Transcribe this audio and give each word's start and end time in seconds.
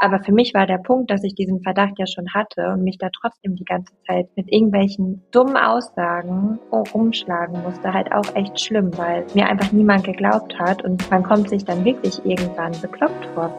Aber 0.00 0.20
für 0.20 0.32
mich 0.32 0.54
war 0.54 0.66
der 0.66 0.78
Punkt, 0.78 1.10
dass 1.10 1.24
ich 1.24 1.34
diesen 1.34 1.60
Verdacht 1.62 1.98
ja 1.98 2.06
schon 2.06 2.32
hatte 2.32 2.68
und 2.72 2.84
mich 2.84 2.98
da 2.98 3.08
trotzdem 3.10 3.56
die 3.56 3.64
ganze 3.64 3.92
Zeit 4.06 4.28
mit 4.36 4.50
irgendwelchen 4.52 5.22
dummen 5.32 5.56
Aussagen 5.56 6.58
rumschlagen 6.70 7.62
musste, 7.62 7.92
halt 7.92 8.12
auch 8.12 8.34
echt 8.36 8.60
schlimm, 8.60 8.96
weil 8.96 9.26
mir 9.34 9.48
einfach 9.48 9.72
niemand 9.72 10.04
geglaubt 10.04 10.56
hat 10.58 10.84
und 10.84 11.10
man 11.10 11.24
kommt 11.24 11.48
sich 11.48 11.64
dann 11.64 11.84
wirklich 11.84 12.24
irgendwann 12.24 12.72
bekloppt 12.80 13.26
vor. 13.34 13.52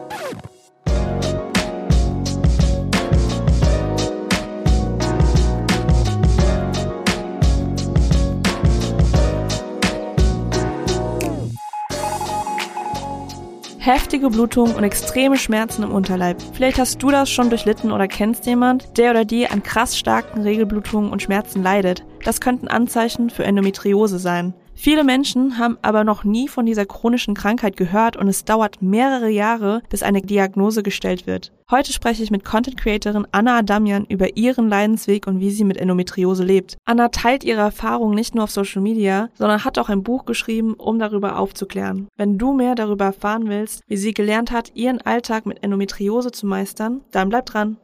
Heftige 13.80 14.28
Blutung 14.28 14.74
und 14.74 14.84
extreme 14.84 15.38
Schmerzen 15.38 15.82
im 15.82 15.90
Unterleib. 15.90 16.36
Vielleicht 16.52 16.78
hast 16.78 17.02
du 17.02 17.10
das 17.10 17.30
schon 17.30 17.48
durchlitten 17.48 17.92
oder 17.92 18.08
kennst 18.08 18.44
jemand, 18.44 18.98
der 18.98 19.10
oder 19.10 19.24
die 19.24 19.48
an 19.48 19.62
krass 19.62 19.98
starken 19.98 20.42
Regelblutungen 20.42 21.10
und 21.10 21.22
Schmerzen 21.22 21.62
leidet. 21.62 22.04
Das 22.22 22.42
könnten 22.42 22.68
Anzeichen 22.68 23.30
für 23.30 23.44
Endometriose 23.44 24.18
sein. 24.18 24.52
Viele 24.82 25.04
Menschen 25.04 25.58
haben 25.58 25.76
aber 25.82 26.04
noch 26.04 26.24
nie 26.24 26.48
von 26.48 26.64
dieser 26.64 26.86
chronischen 26.86 27.34
Krankheit 27.34 27.76
gehört 27.76 28.16
und 28.16 28.28
es 28.28 28.46
dauert 28.46 28.80
mehrere 28.80 29.28
Jahre, 29.28 29.82
bis 29.90 30.02
eine 30.02 30.22
Diagnose 30.22 30.82
gestellt 30.82 31.26
wird. 31.26 31.52
Heute 31.70 31.92
spreche 31.92 32.22
ich 32.22 32.30
mit 32.30 32.46
Content 32.46 32.78
Creatorin 32.78 33.26
Anna 33.30 33.58
Adamian 33.58 34.06
über 34.06 34.38
ihren 34.38 34.70
Leidensweg 34.70 35.26
und 35.26 35.38
wie 35.38 35.50
sie 35.50 35.64
mit 35.64 35.76
Endometriose 35.76 36.44
lebt. 36.44 36.78
Anna 36.86 37.08
teilt 37.08 37.44
ihre 37.44 37.60
Erfahrungen 37.60 38.14
nicht 38.14 38.34
nur 38.34 38.44
auf 38.44 38.52
Social 38.52 38.80
Media, 38.80 39.28
sondern 39.34 39.66
hat 39.66 39.76
auch 39.76 39.90
ein 39.90 40.02
Buch 40.02 40.24
geschrieben, 40.24 40.72
um 40.72 40.98
darüber 40.98 41.38
aufzuklären. 41.38 42.08
Wenn 42.16 42.38
du 42.38 42.54
mehr 42.54 42.74
darüber 42.74 43.04
erfahren 43.04 43.50
willst, 43.50 43.82
wie 43.86 43.98
sie 43.98 44.14
gelernt 44.14 44.50
hat, 44.50 44.72
ihren 44.74 45.02
Alltag 45.02 45.44
mit 45.44 45.62
Endometriose 45.62 46.30
zu 46.30 46.46
meistern, 46.46 47.02
dann 47.10 47.28
bleib 47.28 47.44
dran. 47.44 47.76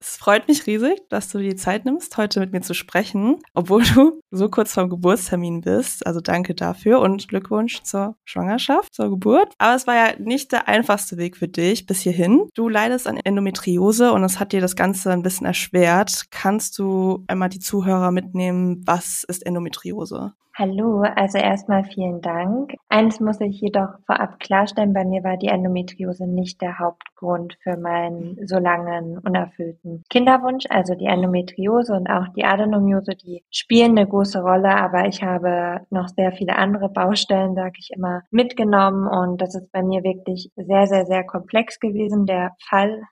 Es 0.00 0.16
freut 0.16 0.46
mich 0.46 0.66
riesig, 0.66 1.00
dass 1.08 1.28
du 1.28 1.38
dir 1.38 1.50
die 1.50 1.56
Zeit 1.56 1.84
nimmst, 1.84 2.16
heute 2.16 2.38
mit 2.38 2.52
mir 2.52 2.60
zu 2.60 2.72
sprechen, 2.72 3.40
obwohl 3.54 3.82
du 3.82 4.20
so 4.30 4.48
kurz 4.48 4.72
vorm 4.72 4.90
Geburtstermin 4.90 5.60
bist. 5.60 6.06
Also 6.06 6.20
danke 6.20 6.54
dafür 6.54 7.00
und 7.00 7.26
Glückwunsch 7.28 7.82
zur 7.82 8.16
Schwangerschaft, 8.24 8.94
zur 8.94 9.10
Geburt. 9.10 9.54
Aber 9.58 9.74
es 9.74 9.86
war 9.88 9.94
ja 9.94 10.14
nicht 10.18 10.52
der 10.52 10.68
einfachste 10.68 11.16
Weg 11.16 11.36
für 11.36 11.48
dich 11.48 11.86
bis 11.86 12.00
hierhin. 12.00 12.48
Du 12.54 12.68
leidest 12.68 13.08
an 13.08 13.16
Endometriose 13.16 14.12
und 14.12 14.22
es 14.22 14.38
hat 14.38 14.52
dir 14.52 14.60
das 14.60 14.76
Ganze 14.76 15.10
ein 15.10 15.22
bisschen 15.22 15.46
erschwert. 15.46 16.26
Kannst 16.30 16.78
du 16.78 17.24
einmal 17.26 17.48
die 17.48 17.60
Zuhörer 17.60 18.12
mitnehmen, 18.12 18.82
was 18.86 19.24
ist 19.24 19.44
Endometriose? 19.44 20.32
Hallo, 20.60 21.02
also 21.02 21.38
erstmal 21.38 21.84
vielen 21.84 22.20
Dank. 22.20 22.74
Eins 22.88 23.20
muss 23.20 23.40
ich 23.40 23.60
jedoch 23.60 23.90
vorab 24.06 24.40
klarstellen, 24.40 24.92
bei 24.92 25.04
mir 25.04 25.22
war 25.22 25.36
die 25.36 25.46
Endometriose 25.46 26.26
nicht 26.26 26.60
der 26.60 26.80
Hauptgrund 26.80 27.56
für 27.62 27.76
meinen 27.76 28.44
so 28.44 28.58
langen 28.58 29.18
unerfüllten 29.18 30.02
Kinderwunsch. 30.10 30.64
Also 30.68 30.96
die 30.96 31.04
Endometriose 31.04 31.92
und 31.92 32.10
auch 32.10 32.26
die 32.34 32.44
Adenomiose, 32.44 33.12
die 33.14 33.44
spielen 33.52 33.96
eine 33.96 34.08
große 34.08 34.40
Rolle, 34.40 34.74
aber 34.74 35.06
ich 35.06 35.22
habe 35.22 35.82
noch 35.90 36.08
sehr 36.08 36.32
viele 36.32 36.56
andere 36.56 36.88
Baustellen, 36.88 37.54
sage 37.54 37.74
ich 37.78 37.90
immer, 37.94 38.22
mitgenommen 38.32 39.06
und 39.06 39.40
das 39.40 39.54
ist 39.54 39.70
bei 39.70 39.84
mir 39.84 40.02
wirklich 40.02 40.50
sehr, 40.56 40.88
sehr, 40.88 41.06
sehr 41.06 41.22
komplex 41.22 41.78
gewesen. 41.78 42.26
Der 42.26 42.56
Fall 42.68 43.02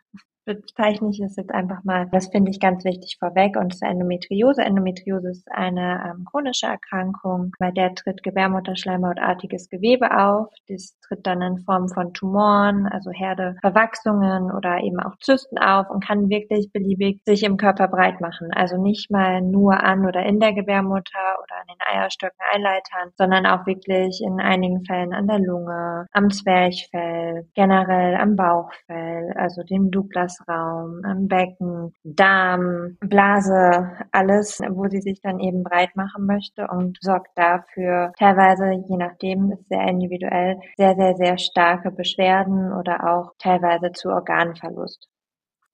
bezeichne 0.46 1.10
ich 1.10 1.20
es 1.20 1.36
jetzt 1.36 1.52
einfach 1.52 1.84
mal. 1.84 2.08
Das 2.12 2.28
finde 2.28 2.50
ich 2.50 2.60
ganz 2.60 2.84
wichtig 2.84 3.16
vorweg. 3.18 3.56
Und 3.56 3.76
zur 3.76 3.88
Endometriose. 3.88 4.62
Endometriose 4.62 5.30
ist 5.30 5.50
eine 5.50 6.02
ähm, 6.06 6.24
chronische 6.24 6.66
Erkrankung, 6.66 7.52
bei 7.58 7.70
der 7.70 7.94
tritt 7.94 8.22
Gebärmutterschleimhautartiges 8.22 9.68
Gewebe 9.68 10.16
auf. 10.16 10.48
Das 10.68 10.96
tritt 11.06 11.26
dann 11.26 11.42
in 11.42 11.58
Form 11.58 11.88
von 11.88 12.14
Tumoren, 12.14 12.86
also 12.86 13.10
Herde, 13.10 13.56
Verwachsungen 13.60 14.50
oder 14.52 14.78
eben 14.80 15.00
auch 15.00 15.16
Zysten 15.20 15.58
auf 15.58 15.90
und 15.90 16.04
kann 16.04 16.28
wirklich 16.28 16.70
beliebig 16.72 17.20
sich 17.26 17.42
im 17.42 17.56
Körper 17.56 17.88
breit 17.88 18.20
machen. 18.20 18.50
Also 18.52 18.80
nicht 18.80 19.10
mal 19.10 19.42
nur 19.42 19.82
an 19.82 20.06
oder 20.06 20.24
in 20.24 20.38
der 20.38 20.52
Gebärmutter 20.52 21.36
oder 21.42 21.56
an 21.60 21.66
den 21.68 21.94
Eierstöcken, 21.94 22.38
Eileitern, 22.54 23.10
sondern 23.18 23.46
auch 23.46 23.66
wirklich 23.66 24.22
in 24.24 24.40
einigen 24.40 24.84
Fällen 24.84 25.12
an 25.12 25.26
der 25.26 25.40
Lunge, 25.40 26.06
am 26.12 26.30
Zwerchfell, 26.30 27.48
generell 27.54 28.14
am 28.14 28.36
Bauchfell, 28.36 29.32
also 29.36 29.62
dem 29.64 29.90
Douglas 29.90 30.35
Herzraum, 30.36 31.00
am 31.04 31.28
Becken, 31.28 31.94
Darm, 32.04 32.96
Blase, 33.00 33.92
alles, 34.12 34.60
wo 34.70 34.88
sie 34.88 35.00
sich 35.00 35.20
dann 35.20 35.40
eben 35.40 35.62
breit 35.62 35.96
machen 35.96 36.26
möchte 36.26 36.66
und 36.68 36.98
sorgt 37.00 37.30
dafür 37.36 38.12
teilweise, 38.18 38.70
je 38.88 38.96
nachdem, 38.96 39.52
ist 39.52 39.68
sehr 39.68 39.86
individuell, 39.86 40.58
sehr, 40.76 40.94
sehr, 40.94 41.16
sehr 41.16 41.38
starke 41.38 41.90
Beschwerden 41.90 42.72
oder 42.72 43.04
auch 43.10 43.32
teilweise 43.38 43.92
zu 43.92 44.08
Organverlust. 44.08 45.08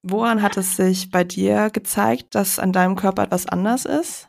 Woran 0.03 0.43
hat 0.43 0.57
es 0.57 0.77
sich 0.77 1.11
bei 1.11 1.23
dir 1.25 1.71
gezeigt, 1.71 2.35
dass 2.35 2.59
an 2.59 2.73
deinem 2.73 2.97
Körper 2.97 3.25
etwas 3.25 3.47
anders 3.47 3.85
ist? 3.85 4.29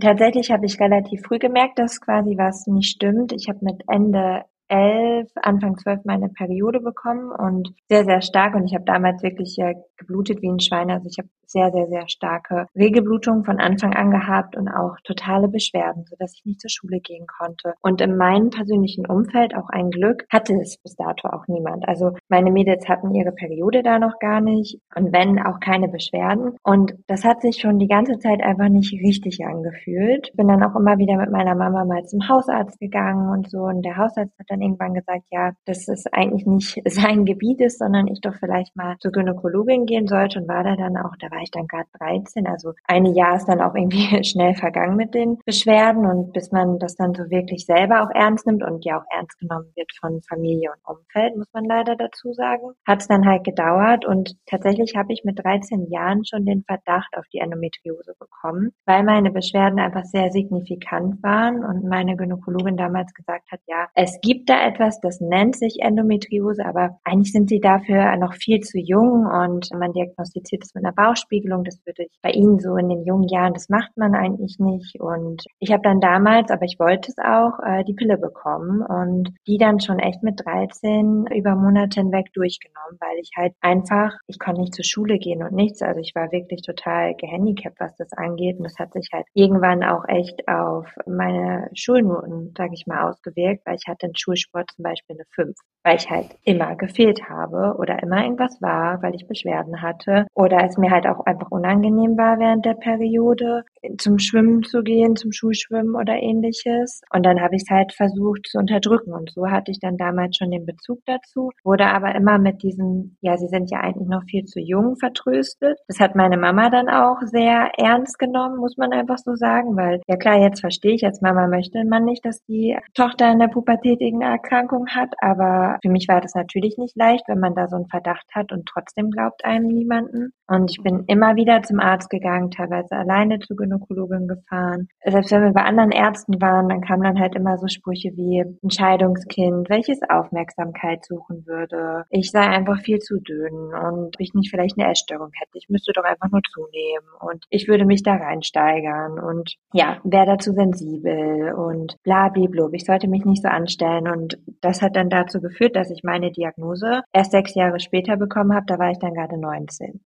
Tatsächlich 0.00 0.50
habe 0.50 0.66
ich 0.66 0.78
relativ 0.78 1.22
früh 1.22 1.38
gemerkt, 1.38 1.78
dass 1.78 2.00
quasi 2.00 2.36
was 2.36 2.66
nicht 2.66 2.90
stimmt. 2.90 3.32
Ich 3.32 3.48
habe 3.48 3.58
mit 3.62 3.82
Ende 3.88 4.44
elf, 4.68 5.30
Anfang 5.42 5.76
zwölf 5.78 6.04
meine 6.04 6.28
Periode 6.28 6.80
bekommen 6.80 7.30
und 7.30 7.74
sehr, 7.88 8.04
sehr 8.04 8.22
stark. 8.22 8.54
Und 8.54 8.66
ich 8.66 8.74
habe 8.74 8.84
damals 8.84 9.22
wirklich 9.22 9.56
ja 9.56 9.72
geblutet 9.96 10.42
wie 10.42 10.50
ein 10.50 10.60
Schwein. 10.60 10.90
Also 10.90 11.08
ich 11.08 11.18
habe 11.18 11.28
sehr, 11.48 11.70
sehr, 11.70 11.86
sehr 11.86 12.08
starke 12.08 12.66
Regelblutung 12.76 13.44
von 13.44 13.58
Anfang 13.58 13.94
an 13.94 14.10
gehabt 14.10 14.56
und 14.56 14.68
auch 14.68 14.96
totale 15.02 15.48
Beschwerden, 15.48 16.04
sodass 16.04 16.34
ich 16.34 16.44
nicht 16.44 16.60
zur 16.60 16.70
Schule 16.70 17.00
gehen 17.00 17.26
konnte. 17.26 17.74
Und 17.80 18.00
in 18.00 18.16
meinem 18.16 18.50
persönlichen 18.50 19.06
Umfeld, 19.06 19.56
auch 19.56 19.70
ein 19.70 19.90
Glück, 19.90 20.24
hatte 20.30 20.54
es 20.60 20.76
bis 20.76 20.94
dato 20.96 21.28
auch 21.28 21.48
niemand. 21.48 21.88
Also 21.88 22.12
meine 22.28 22.50
Mädels 22.50 22.88
hatten 22.88 23.14
ihre 23.14 23.32
Periode 23.32 23.82
da 23.82 23.98
noch 23.98 24.18
gar 24.18 24.40
nicht 24.40 24.78
und 24.94 25.12
wenn 25.12 25.38
auch 25.40 25.58
keine 25.60 25.88
Beschwerden. 25.88 26.56
Und 26.62 26.94
das 27.06 27.24
hat 27.24 27.40
sich 27.40 27.60
schon 27.60 27.78
die 27.78 27.88
ganze 27.88 28.18
Zeit 28.18 28.42
einfach 28.42 28.68
nicht 28.68 28.92
richtig 28.92 29.44
angefühlt. 29.44 30.30
Bin 30.34 30.48
dann 30.48 30.62
auch 30.62 30.76
immer 30.76 30.98
wieder 30.98 31.16
mit 31.16 31.30
meiner 31.30 31.54
Mama 31.54 31.84
mal 31.84 32.04
zum 32.04 32.28
Hausarzt 32.28 32.78
gegangen 32.78 33.30
und 33.30 33.50
so. 33.50 33.60
Und 33.60 33.82
der 33.82 33.96
Hausarzt 33.96 34.38
hat 34.38 34.46
dann 34.48 34.57
irgendwann 34.60 34.94
gesagt, 34.94 35.24
ja, 35.30 35.52
dass 35.64 35.88
es 35.88 36.06
eigentlich 36.12 36.46
nicht 36.46 36.80
sein 36.86 37.24
Gebiet 37.24 37.60
ist, 37.60 37.78
sondern 37.78 38.06
ich 38.06 38.20
doch 38.20 38.34
vielleicht 38.34 38.76
mal 38.76 38.96
zur 39.00 39.12
Gynäkologin 39.12 39.86
gehen 39.86 40.06
sollte 40.06 40.40
und 40.40 40.48
war 40.48 40.64
da 40.64 40.76
dann 40.76 40.96
auch, 40.96 41.14
da 41.18 41.30
war 41.30 41.42
ich 41.42 41.50
dann 41.50 41.66
gerade 41.66 41.88
13. 41.98 42.46
Also 42.46 42.72
ein 42.84 43.06
Jahr 43.06 43.36
ist 43.36 43.46
dann 43.46 43.60
auch 43.60 43.74
irgendwie 43.74 44.22
schnell 44.24 44.54
vergangen 44.54 44.96
mit 44.96 45.14
den 45.14 45.38
Beschwerden 45.44 46.06
und 46.06 46.32
bis 46.32 46.52
man 46.52 46.78
das 46.78 46.96
dann 46.96 47.14
so 47.14 47.30
wirklich 47.30 47.66
selber 47.66 48.02
auch 48.02 48.10
ernst 48.14 48.46
nimmt 48.46 48.62
und 48.62 48.84
ja 48.84 48.98
auch 48.98 49.04
ernst 49.10 49.38
genommen 49.38 49.72
wird 49.76 49.90
von 50.00 50.20
Familie 50.28 50.70
und 50.70 50.96
Umfeld, 50.96 51.36
muss 51.36 51.48
man 51.52 51.64
leider 51.64 51.96
dazu 51.96 52.32
sagen, 52.32 52.72
hat 52.86 53.00
es 53.00 53.08
dann 53.08 53.26
halt 53.26 53.44
gedauert 53.44 54.04
und 54.04 54.36
tatsächlich 54.46 54.96
habe 54.96 55.12
ich 55.12 55.24
mit 55.24 55.42
13 55.42 55.90
Jahren 55.90 56.24
schon 56.24 56.44
den 56.44 56.64
Verdacht 56.64 57.16
auf 57.16 57.24
die 57.32 57.38
Endometriose 57.38 58.14
bekommen, 58.18 58.70
weil 58.86 59.02
meine 59.02 59.30
Beschwerden 59.30 59.78
einfach 59.78 60.04
sehr 60.04 60.30
signifikant 60.30 61.22
waren 61.22 61.64
und 61.64 61.84
meine 61.84 62.16
Gynäkologin 62.16 62.76
damals 62.76 63.12
gesagt 63.14 63.50
hat, 63.50 63.60
ja, 63.66 63.86
es 63.94 64.18
gibt 64.20 64.47
da 64.48 64.66
etwas, 64.66 65.00
das 65.00 65.20
nennt 65.20 65.56
sich 65.56 65.78
Endometriose, 65.80 66.64
aber 66.64 66.98
eigentlich 67.04 67.32
sind 67.32 67.48
sie 67.48 67.60
dafür 67.60 68.16
noch 68.16 68.34
viel 68.34 68.60
zu 68.60 68.78
jung 68.78 69.26
und 69.26 69.68
man 69.72 69.92
diagnostiziert 69.92 70.64
es 70.64 70.74
mit 70.74 70.84
einer 70.84 70.94
Bauchspiegelung. 70.94 71.64
Das 71.64 71.78
würde 71.84 72.04
ich 72.04 72.18
bei 72.22 72.30
Ihnen 72.30 72.58
so 72.58 72.76
in 72.76 72.88
den 72.88 73.04
jungen 73.04 73.28
Jahren, 73.28 73.54
das 73.54 73.68
macht 73.68 73.96
man 73.96 74.14
eigentlich 74.14 74.58
nicht. 74.58 75.00
Und 75.00 75.44
ich 75.58 75.72
habe 75.72 75.82
dann 75.82 76.00
damals, 76.00 76.50
aber 76.50 76.64
ich 76.64 76.78
wollte 76.78 77.10
es 77.10 77.18
auch, 77.18 77.58
äh, 77.64 77.84
die 77.84 77.94
Pille 77.94 78.18
bekommen 78.18 78.82
und 78.82 79.30
die 79.46 79.58
dann 79.58 79.80
schon 79.80 79.98
echt 79.98 80.22
mit 80.22 80.44
13 80.44 81.26
über 81.34 81.54
Monate 81.54 82.00
hinweg 82.00 82.32
durchgenommen, 82.32 82.98
weil 83.00 83.18
ich 83.20 83.30
halt 83.36 83.54
einfach, 83.60 84.16
ich 84.26 84.38
konnte 84.38 84.60
nicht 84.60 84.74
zur 84.74 84.84
Schule 84.84 85.18
gehen 85.18 85.42
und 85.42 85.52
nichts. 85.52 85.82
Also 85.82 86.00
ich 86.00 86.14
war 86.14 86.32
wirklich 86.32 86.62
total 86.62 87.14
gehandicapt, 87.14 87.80
was 87.80 87.96
das 87.96 88.12
angeht. 88.12 88.58
Und 88.58 88.64
das 88.64 88.78
hat 88.78 88.92
sich 88.92 89.08
halt 89.12 89.26
irgendwann 89.34 89.82
auch 89.82 90.04
echt 90.08 90.46
auf 90.48 90.86
meine 91.06 91.70
Schulnoten, 91.74 92.54
sage 92.56 92.74
ich 92.74 92.86
mal, 92.86 93.08
ausgewirkt, 93.08 93.66
weil 93.66 93.76
ich 93.76 93.88
hatte 93.88 94.06
in 94.06 94.16
Schulsport 94.38 94.70
zum 94.74 94.82
Beispiel 94.82 95.16
eine 95.16 95.24
5 95.34 95.56
weil 95.84 95.96
ich 95.96 96.10
halt 96.10 96.36
immer 96.44 96.76
gefehlt 96.76 97.28
habe 97.30 97.76
oder 97.78 98.02
immer 98.02 98.22
irgendwas 98.22 98.60
war, 98.60 99.02
weil 99.02 99.14
ich 99.14 99.26
Beschwerden 99.26 99.80
hatte 99.80 100.26
oder 100.34 100.64
es 100.64 100.76
mir 100.76 100.90
halt 100.90 101.06
auch 101.06 101.24
einfach 101.24 101.50
unangenehm 101.50 102.18
war 102.18 102.38
während 102.38 102.64
der 102.66 102.74
Periode 102.74 103.64
zum 103.98 104.18
Schwimmen 104.18 104.62
zu 104.62 104.82
gehen, 104.82 105.16
zum 105.16 105.32
Schulschwimmen 105.32 105.94
oder 105.94 106.14
ähnliches. 106.14 107.00
Und 107.12 107.24
dann 107.24 107.40
habe 107.40 107.56
ich 107.56 107.62
es 107.62 107.70
halt 107.70 107.92
versucht 107.92 108.46
zu 108.46 108.58
unterdrücken 108.58 109.12
und 109.12 109.30
so 109.30 109.48
hatte 109.48 109.70
ich 109.70 109.80
dann 109.80 109.96
damals 109.96 110.36
schon 110.36 110.50
den 110.50 110.66
Bezug 110.66 111.00
dazu, 111.06 111.50
wurde 111.64 111.86
aber 111.86 112.14
immer 112.14 112.38
mit 112.38 112.62
diesem, 112.62 113.16
ja, 113.20 113.36
sie 113.36 113.48
sind 113.48 113.70
ja 113.70 113.80
eigentlich 113.80 114.08
noch 114.08 114.24
viel 114.24 114.44
zu 114.44 114.60
jung 114.60 114.96
vertröstet. 114.96 115.78
Das 115.88 116.00
hat 116.00 116.14
meine 116.14 116.36
Mama 116.36 116.70
dann 116.70 116.88
auch 116.88 117.20
sehr 117.22 117.70
ernst 117.76 118.18
genommen, 118.18 118.58
muss 118.58 118.76
man 118.76 118.92
einfach 118.92 119.18
so 119.18 119.34
sagen, 119.34 119.76
weil 119.76 120.00
ja 120.06 120.16
klar, 120.16 120.38
jetzt 120.40 120.60
verstehe 120.60 120.94
ich, 120.94 121.04
als 121.04 121.20
Mama 121.20 121.46
möchte 121.46 121.84
man 121.84 122.04
nicht, 122.04 122.24
dass 122.24 122.44
die 122.44 122.76
Tochter 122.94 123.30
in 123.30 123.38
der 123.38 123.48
Pubertät 123.48 124.00
irgendeine 124.00 124.32
Erkrankung 124.32 124.86
hat. 124.88 125.14
Aber 125.20 125.78
für 125.82 125.90
mich 125.90 126.08
war 126.08 126.20
das 126.20 126.34
natürlich 126.34 126.76
nicht 126.78 126.96
leicht, 126.96 127.24
wenn 127.28 127.40
man 127.40 127.54
da 127.54 127.68
so 127.68 127.76
einen 127.76 127.88
Verdacht 127.88 128.26
hat 128.34 128.52
und 128.52 128.66
trotzdem 128.66 129.10
glaubt 129.10 129.44
einem 129.44 129.68
niemanden. 129.68 130.32
Und 130.46 130.70
ich 130.70 130.82
bin 130.82 131.04
immer 131.06 131.36
wieder 131.36 131.62
zum 131.62 131.80
Arzt 131.80 132.10
gegangen, 132.10 132.50
teilweise 132.50 132.96
alleine 132.96 133.38
zur 133.38 133.56
Gynäkologin 133.68 134.28
gefahren. 134.28 134.88
Selbst 135.04 135.30
wenn 135.32 135.42
wir 135.42 135.52
bei 135.52 135.62
anderen 135.62 135.90
Ärzten 135.90 136.40
waren, 136.40 136.68
dann 136.68 136.80
kamen 136.80 137.02
dann 137.02 137.20
halt 137.20 137.34
immer 137.34 137.58
so 137.58 137.68
Sprüche 137.68 138.10
wie 138.16 138.44
Entscheidungskind, 138.62 139.68
welches 139.68 140.00
Aufmerksamkeit 140.08 141.04
suchen 141.04 141.46
würde. 141.46 142.04
Ich 142.10 142.30
sei 142.30 142.40
einfach 142.40 142.80
viel 142.80 142.98
zu 142.98 143.20
dünn 143.20 143.72
und 143.74 144.16
ich 144.18 144.34
nicht 144.34 144.50
vielleicht 144.50 144.78
eine 144.78 144.90
Essstörung 144.90 145.30
hätte. 145.34 145.58
Ich 145.58 145.68
müsste 145.68 145.92
doch 145.92 146.04
einfach 146.04 146.30
nur 146.30 146.42
zunehmen 146.52 147.08
und 147.20 147.44
ich 147.50 147.68
würde 147.68 147.84
mich 147.84 148.02
da 148.02 148.14
reinsteigern 148.14 149.18
und 149.18 149.54
ja, 149.72 149.98
wäre 150.04 150.26
dazu 150.26 150.52
sensibel 150.52 151.52
und 151.54 151.96
bla 152.02 152.28
blub. 152.28 152.72
Ich 152.74 152.84
sollte 152.84 153.08
mich 153.08 153.24
nicht 153.24 153.42
so 153.42 153.48
anstellen 153.48 154.08
und 154.08 154.38
das 154.60 154.82
hat 154.82 154.96
dann 154.96 155.10
dazu 155.10 155.40
geführt, 155.40 155.76
dass 155.76 155.90
ich 155.90 156.02
meine 156.02 156.30
Diagnose 156.30 157.02
erst 157.12 157.32
sechs 157.32 157.54
Jahre 157.54 157.80
später 157.80 158.16
bekommen 158.16 158.54
habe. 158.54 158.66
Da 158.66 158.78
war 158.78 158.90
ich 158.90 158.98
dann 158.98 159.14
gerade 159.14 159.38
19 159.38 160.00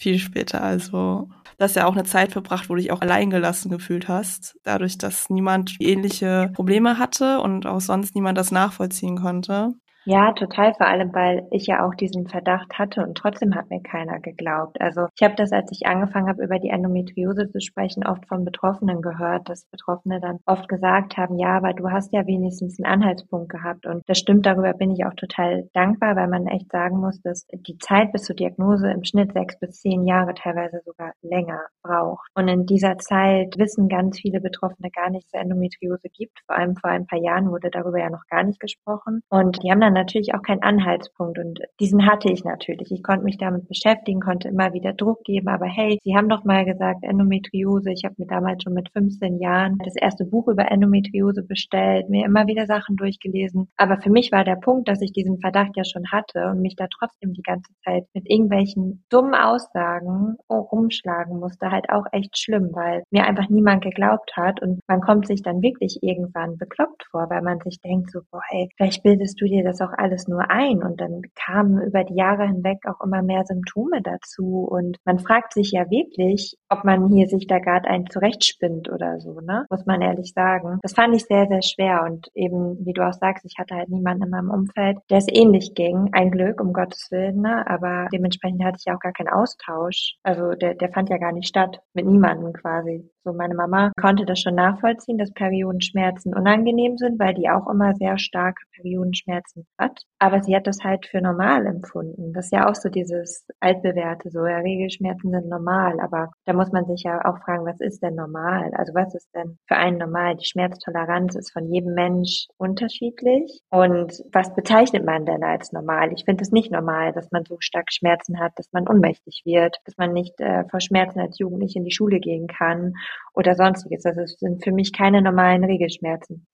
viel 0.00 0.18
später. 0.18 0.62
Also, 0.62 1.28
du 1.58 1.64
hast 1.64 1.76
ja 1.76 1.86
auch 1.86 1.92
eine 1.92 2.04
Zeit 2.04 2.32
verbracht, 2.32 2.68
wo 2.68 2.74
du 2.74 2.80
dich 2.80 2.90
auch 2.90 3.02
alleingelassen 3.02 3.70
gefühlt 3.70 4.08
hast, 4.08 4.56
dadurch, 4.64 4.98
dass 4.98 5.28
niemand 5.30 5.76
ähnliche 5.80 6.50
Probleme 6.54 6.98
hatte 6.98 7.40
und 7.40 7.66
auch 7.66 7.80
sonst 7.80 8.14
niemand 8.14 8.38
das 8.38 8.50
nachvollziehen 8.50 9.18
konnte. 9.20 9.74
Ja, 10.06 10.32
total, 10.32 10.72
vor 10.74 10.86
allem, 10.86 11.12
weil 11.14 11.46
ich 11.50 11.66
ja 11.66 11.86
auch 11.86 11.94
diesen 11.94 12.26
Verdacht 12.26 12.78
hatte 12.78 13.02
und 13.02 13.18
trotzdem 13.18 13.54
hat 13.54 13.68
mir 13.68 13.82
keiner 13.82 14.18
geglaubt. 14.18 14.80
Also 14.80 15.08
ich 15.14 15.22
habe 15.22 15.34
das, 15.36 15.52
als 15.52 15.70
ich 15.72 15.86
angefangen 15.86 16.26
habe, 16.26 16.42
über 16.42 16.58
die 16.58 16.70
Endometriose 16.70 17.50
zu 17.50 17.60
sprechen, 17.60 18.06
oft 18.06 18.26
von 18.26 18.46
Betroffenen 18.46 19.02
gehört, 19.02 19.50
dass 19.50 19.66
Betroffene 19.66 20.18
dann 20.18 20.38
oft 20.46 20.68
gesagt 20.68 21.18
haben, 21.18 21.38
ja, 21.38 21.54
aber 21.58 21.74
du 21.74 21.90
hast 21.90 22.14
ja 22.14 22.26
wenigstens 22.26 22.80
einen 22.80 22.90
Anhaltspunkt 22.90 23.50
gehabt. 23.50 23.84
Und 23.84 24.02
das 24.06 24.18
stimmt, 24.18 24.46
darüber 24.46 24.72
bin 24.72 24.90
ich 24.90 25.04
auch 25.04 25.12
total 25.14 25.68
dankbar, 25.74 26.16
weil 26.16 26.28
man 26.28 26.46
echt 26.46 26.72
sagen 26.72 26.98
muss, 26.98 27.20
dass 27.20 27.46
die 27.52 27.76
Zeit 27.76 28.10
bis 28.12 28.22
zur 28.22 28.36
Diagnose 28.36 28.90
im 28.90 29.04
Schnitt 29.04 29.34
sechs 29.34 29.58
bis 29.58 29.82
zehn 29.82 30.06
Jahre, 30.06 30.32
teilweise 30.32 30.80
sogar 30.86 31.12
länger 31.20 31.60
braucht. 31.82 32.26
Und 32.34 32.48
in 32.48 32.64
dieser 32.64 32.96
Zeit 32.96 33.54
wissen 33.58 33.88
ganz 33.90 34.18
viele 34.18 34.40
Betroffene 34.40 34.90
gar 34.90 35.10
nicht, 35.10 35.26
dass 35.26 35.40
es 35.40 35.42
Endometriose 35.42 36.08
gibt. 36.08 36.40
Vor 36.46 36.56
allem 36.56 36.74
vor 36.76 36.88
ein 36.88 37.06
paar 37.06 37.20
Jahren 37.20 37.50
wurde 37.50 37.70
darüber 37.70 37.98
ja 37.98 38.08
noch 38.08 38.24
gar 38.30 38.44
nicht 38.44 38.60
gesprochen. 38.60 39.20
Und 39.28 39.62
die 39.62 39.70
haben 39.70 39.80
dann 39.80 39.94
natürlich 40.00 40.34
auch 40.34 40.42
keinen 40.42 40.62
Anhaltspunkt 40.62 41.38
und 41.38 41.60
diesen 41.78 42.06
hatte 42.06 42.32
ich 42.32 42.44
natürlich. 42.44 42.90
Ich 42.90 43.02
konnte 43.02 43.24
mich 43.24 43.38
damit 43.38 43.68
beschäftigen, 43.68 44.20
konnte 44.20 44.48
immer 44.48 44.72
wieder 44.72 44.92
Druck 44.92 45.22
geben, 45.24 45.48
aber 45.48 45.66
hey, 45.66 45.98
Sie 46.02 46.16
haben 46.16 46.28
doch 46.28 46.44
mal 46.44 46.64
gesagt 46.64 47.04
Endometriose. 47.04 47.92
Ich 47.92 48.04
habe 48.04 48.14
mir 48.18 48.26
damals 48.26 48.62
schon 48.62 48.74
mit 48.74 48.90
15 48.92 49.38
Jahren 49.38 49.78
das 49.84 49.96
erste 49.96 50.24
Buch 50.24 50.48
über 50.48 50.70
Endometriose 50.70 51.42
bestellt, 51.42 52.08
mir 52.08 52.24
immer 52.24 52.46
wieder 52.46 52.66
Sachen 52.66 52.96
durchgelesen. 52.96 53.68
Aber 53.76 53.98
für 54.00 54.10
mich 54.10 54.32
war 54.32 54.44
der 54.44 54.56
Punkt, 54.56 54.88
dass 54.88 55.02
ich 55.02 55.12
diesen 55.12 55.38
Verdacht 55.40 55.76
ja 55.76 55.84
schon 55.84 56.10
hatte 56.10 56.46
und 56.50 56.60
mich 56.60 56.76
da 56.76 56.86
trotzdem 56.88 57.32
die 57.32 57.42
ganze 57.42 57.72
Zeit 57.84 58.04
mit 58.14 58.28
irgendwelchen 58.28 59.04
dummen 59.10 59.34
Aussagen 59.34 60.36
rumschlagen 60.48 61.38
musste, 61.38 61.70
halt 61.70 61.90
auch 61.90 62.04
echt 62.12 62.38
schlimm, 62.38 62.70
weil 62.72 63.02
mir 63.10 63.26
einfach 63.26 63.48
niemand 63.48 63.82
geglaubt 63.82 64.32
hat 64.36 64.62
und 64.62 64.80
man 64.88 65.00
kommt 65.00 65.26
sich 65.26 65.42
dann 65.42 65.62
wirklich 65.62 65.98
irgendwann 66.02 66.56
bekloppt 66.56 67.04
vor, 67.10 67.28
weil 67.30 67.42
man 67.42 67.60
sich 67.60 67.80
denkt 67.80 68.10
so, 68.10 68.20
boah, 68.30 68.42
hey, 68.48 68.68
vielleicht 68.76 69.02
bildest 69.02 69.40
du 69.40 69.46
dir 69.46 69.64
das 69.64 69.79
auch 69.80 69.92
alles 69.96 70.28
nur 70.28 70.50
ein 70.50 70.82
und 70.82 71.00
dann 71.00 71.22
kamen 71.34 71.80
über 71.82 72.04
die 72.04 72.14
Jahre 72.14 72.46
hinweg 72.46 72.78
auch 72.86 73.04
immer 73.04 73.22
mehr 73.22 73.44
Symptome 73.44 74.02
dazu 74.02 74.66
und 74.70 74.98
man 75.04 75.18
fragt 75.18 75.52
sich 75.52 75.72
ja 75.72 75.90
wirklich, 75.90 76.56
ob 76.68 76.84
man 76.84 77.08
hier 77.08 77.26
sich 77.26 77.46
da 77.46 77.58
gerade 77.58 77.88
einen 77.88 78.08
zurechtspinnt 78.08 78.90
oder 78.90 79.20
so, 79.20 79.40
ne? 79.40 79.66
Muss 79.70 79.86
man 79.86 80.02
ehrlich 80.02 80.32
sagen. 80.34 80.78
Das 80.82 80.94
fand 80.94 81.14
ich 81.14 81.24
sehr, 81.24 81.46
sehr 81.46 81.62
schwer 81.62 82.02
und 82.04 82.28
eben, 82.34 82.84
wie 82.84 82.92
du 82.92 83.06
auch 83.06 83.12
sagst, 83.12 83.44
ich 83.44 83.56
hatte 83.58 83.74
halt 83.74 83.88
niemanden 83.88 84.24
in 84.24 84.30
meinem 84.30 84.50
Umfeld, 84.50 84.98
der 85.10 85.18
es 85.18 85.26
ähnlich 85.28 85.74
ging. 85.74 86.10
Ein 86.12 86.30
Glück, 86.30 86.60
um 86.60 86.72
Gottes 86.72 87.08
Willen, 87.10 87.40
ne? 87.40 87.64
Aber 87.68 88.08
dementsprechend 88.12 88.64
hatte 88.64 88.78
ich 88.84 88.92
auch 88.92 89.00
gar 89.00 89.12
keinen 89.12 89.28
Austausch. 89.28 90.16
Also 90.22 90.52
der, 90.52 90.74
der 90.74 90.90
fand 90.90 91.10
ja 91.10 91.18
gar 91.18 91.32
nicht 91.32 91.48
statt. 91.48 91.80
Mit 91.94 92.06
niemandem 92.06 92.52
quasi. 92.52 93.10
So 93.22 93.34
meine 93.34 93.54
Mama 93.54 93.92
konnte 94.00 94.24
das 94.24 94.40
schon 94.40 94.54
nachvollziehen, 94.54 95.18
dass 95.18 95.32
Periodenschmerzen 95.32 96.34
unangenehm 96.34 96.96
sind, 96.96 97.18
weil 97.18 97.34
die 97.34 97.50
auch 97.50 97.68
immer 97.68 97.94
sehr 97.94 98.18
starke 98.18 98.62
Periodenschmerzen 98.74 99.66
hat. 99.80 100.02
Aber 100.18 100.42
sie 100.42 100.54
hat 100.54 100.66
das 100.66 100.78
halt 100.84 101.06
für 101.06 101.20
normal 101.20 101.66
empfunden. 101.66 102.32
Das 102.32 102.46
ist 102.46 102.52
ja 102.52 102.68
auch 102.68 102.74
so 102.74 102.88
dieses 102.88 103.46
altbewährte, 103.60 104.30
so 104.30 104.46
ja, 104.46 104.58
Regelschmerzen 104.58 105.30
sind 105.30 105.48
normal. 105.48 105.98
Aber 106.00 106.30
da 106.44 106.52
muss 106.52 106.70
man 106.72 106.86
sich 106.86 107.02
ja 107.04 107.24
auch 107.24 107.38
fragen, 107.44 107.64
was 107.64 107.80
ist 107.80 108.02
denn 108.02 108.14
normal? 108.14 108.70
Also 108.74 108.94
was 108.94 109.14
ist 109.14 109.28
denn 109.34 109.58
für 109.66 109.76
einen 109.76 109.98
normal? 109.98 110.36
Die 110.36 110.44
Schmerztoleranz 110.44 111.34
ist 111.34 111.52
von 111.52 111.72
jedem 111.72 111.94
Mensch 111.94 112.46
unterschiedlich. 112.58 113.60
Und 113.70 114.22
was 114.32 114.54
bezeichnet 114.54 115.04
man 115.04 115.24
denn 115.24 115.42
als 115.42 115.72
normal? 115.72 116.12
Ich 116.12 116.24
finde 116.24 116.42
es 116.42 116.52
nicht 116.52 116.70
normal, 116.70 117.12
dass 117.12 117.30
man 117.30 117.44
so 117.44 117.56
stark 117.60 117.92
Schmerzen 117.92 118.38
hat, 118.38 118.52
dass 118.56 118.70
man 118.72 118.86
ohnmächtig 118.88 119.42
wird, 119.44 119.78
dass 119.86 119.96
man 119.96 120.12
nicht 120.12 120.38
äh, 120.40 120.64
vor 120.68 120.80
Schmerzen 120.80 121.20
als 121.20 121.38
Jugendlich 121.38 121.74
in 121.76 121.84
die 121.84 121.92
Schule 121.92 122.20
gehen 122.20 122.46
kann 122.46 122.92
oder 123.34 123.54
sonstiges. 123.54 124.02
Das 124.02 124.16
sind 124.38 124.62
für 124.62 124.72
mich 124.72 124.92
keine 124.92 125.22
normalen 125.22 125.64
Regelschmerzen. 125.64 126.46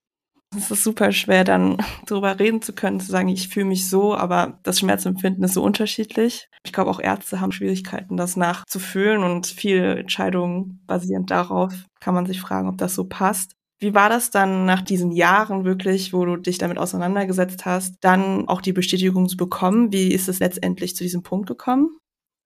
Es 0.55 0.71
ist 0.71 0.85
super 0.85 1.13
schwer, 1.13 1.45
dann 1.45 1.79
darüber 2.07 2.39
reden 2.39 2.63
zu 2.63 2.73
können, 2.73 3.01
zu 3.01 3.11
sagen, 3.11 3.29
ich 3.29 3.49
fühle 3.49 3.67
mich 3.67 3.89
so, 3.89 4.15
aber 4.15 4.59
das 4.63 4.79
Schmerzempfinden 4.81 5.43
ist 5.45 5.55
so 5.55 5.63
unterschiedlich. 5.63 6.49
Ich 6.65 6.73
glaube, 6.73 6.91
auch 6.91 7.01
Ärzte 7.01 7.41
haben 7.41 7.53
Schwierigkeiten, 7.53 8.17
das 8.17 8.37
nachzufühlen 8.37 9.23
und 9.23 9.47
viele 9.47 9.97
Entscheidungen 9.99 10.83
basierend 10.87 11.31
darauf 11.31 11.73
kann 12.01 12.15
man 12.15 12.27
sich 12.27 12.41
fragen, 12.41 12.69
ob 12.69 12.79
das 12.79 12.95
so 12.95 13.05
passt. 13.05 13.53
Wie 13.79 13.95
war 13.95 14.09
das 14.09 14.31
dann 14.31 14.65
nach 14.65 14.81
diesen 14.81 15.13
Jahren 15.13 15.65
wirklich, 15.65 16.13
wo 16.15 16.25
du 16.25 16.37
dich 16.37 16.57
damit 16.57 16.79
auseinandergesetzt 16.79 17.67
hast, 17.67 17.97
dann 18.01 18.49
auch 18.49 18.63
die 18.63 18.73
Bestätigung 18.73 19.29
zu 19.29 19.37
bekommen? 19.37 19.93
Wie 19.93 20.13
ist 20.13 20.29
es 20.29 20.39
letztendlich 20.39 20.97
zu 20.97 21.05
diesem 21.05 21.23
Punkt 21.23 21.47
gekommen? 21.47 21.91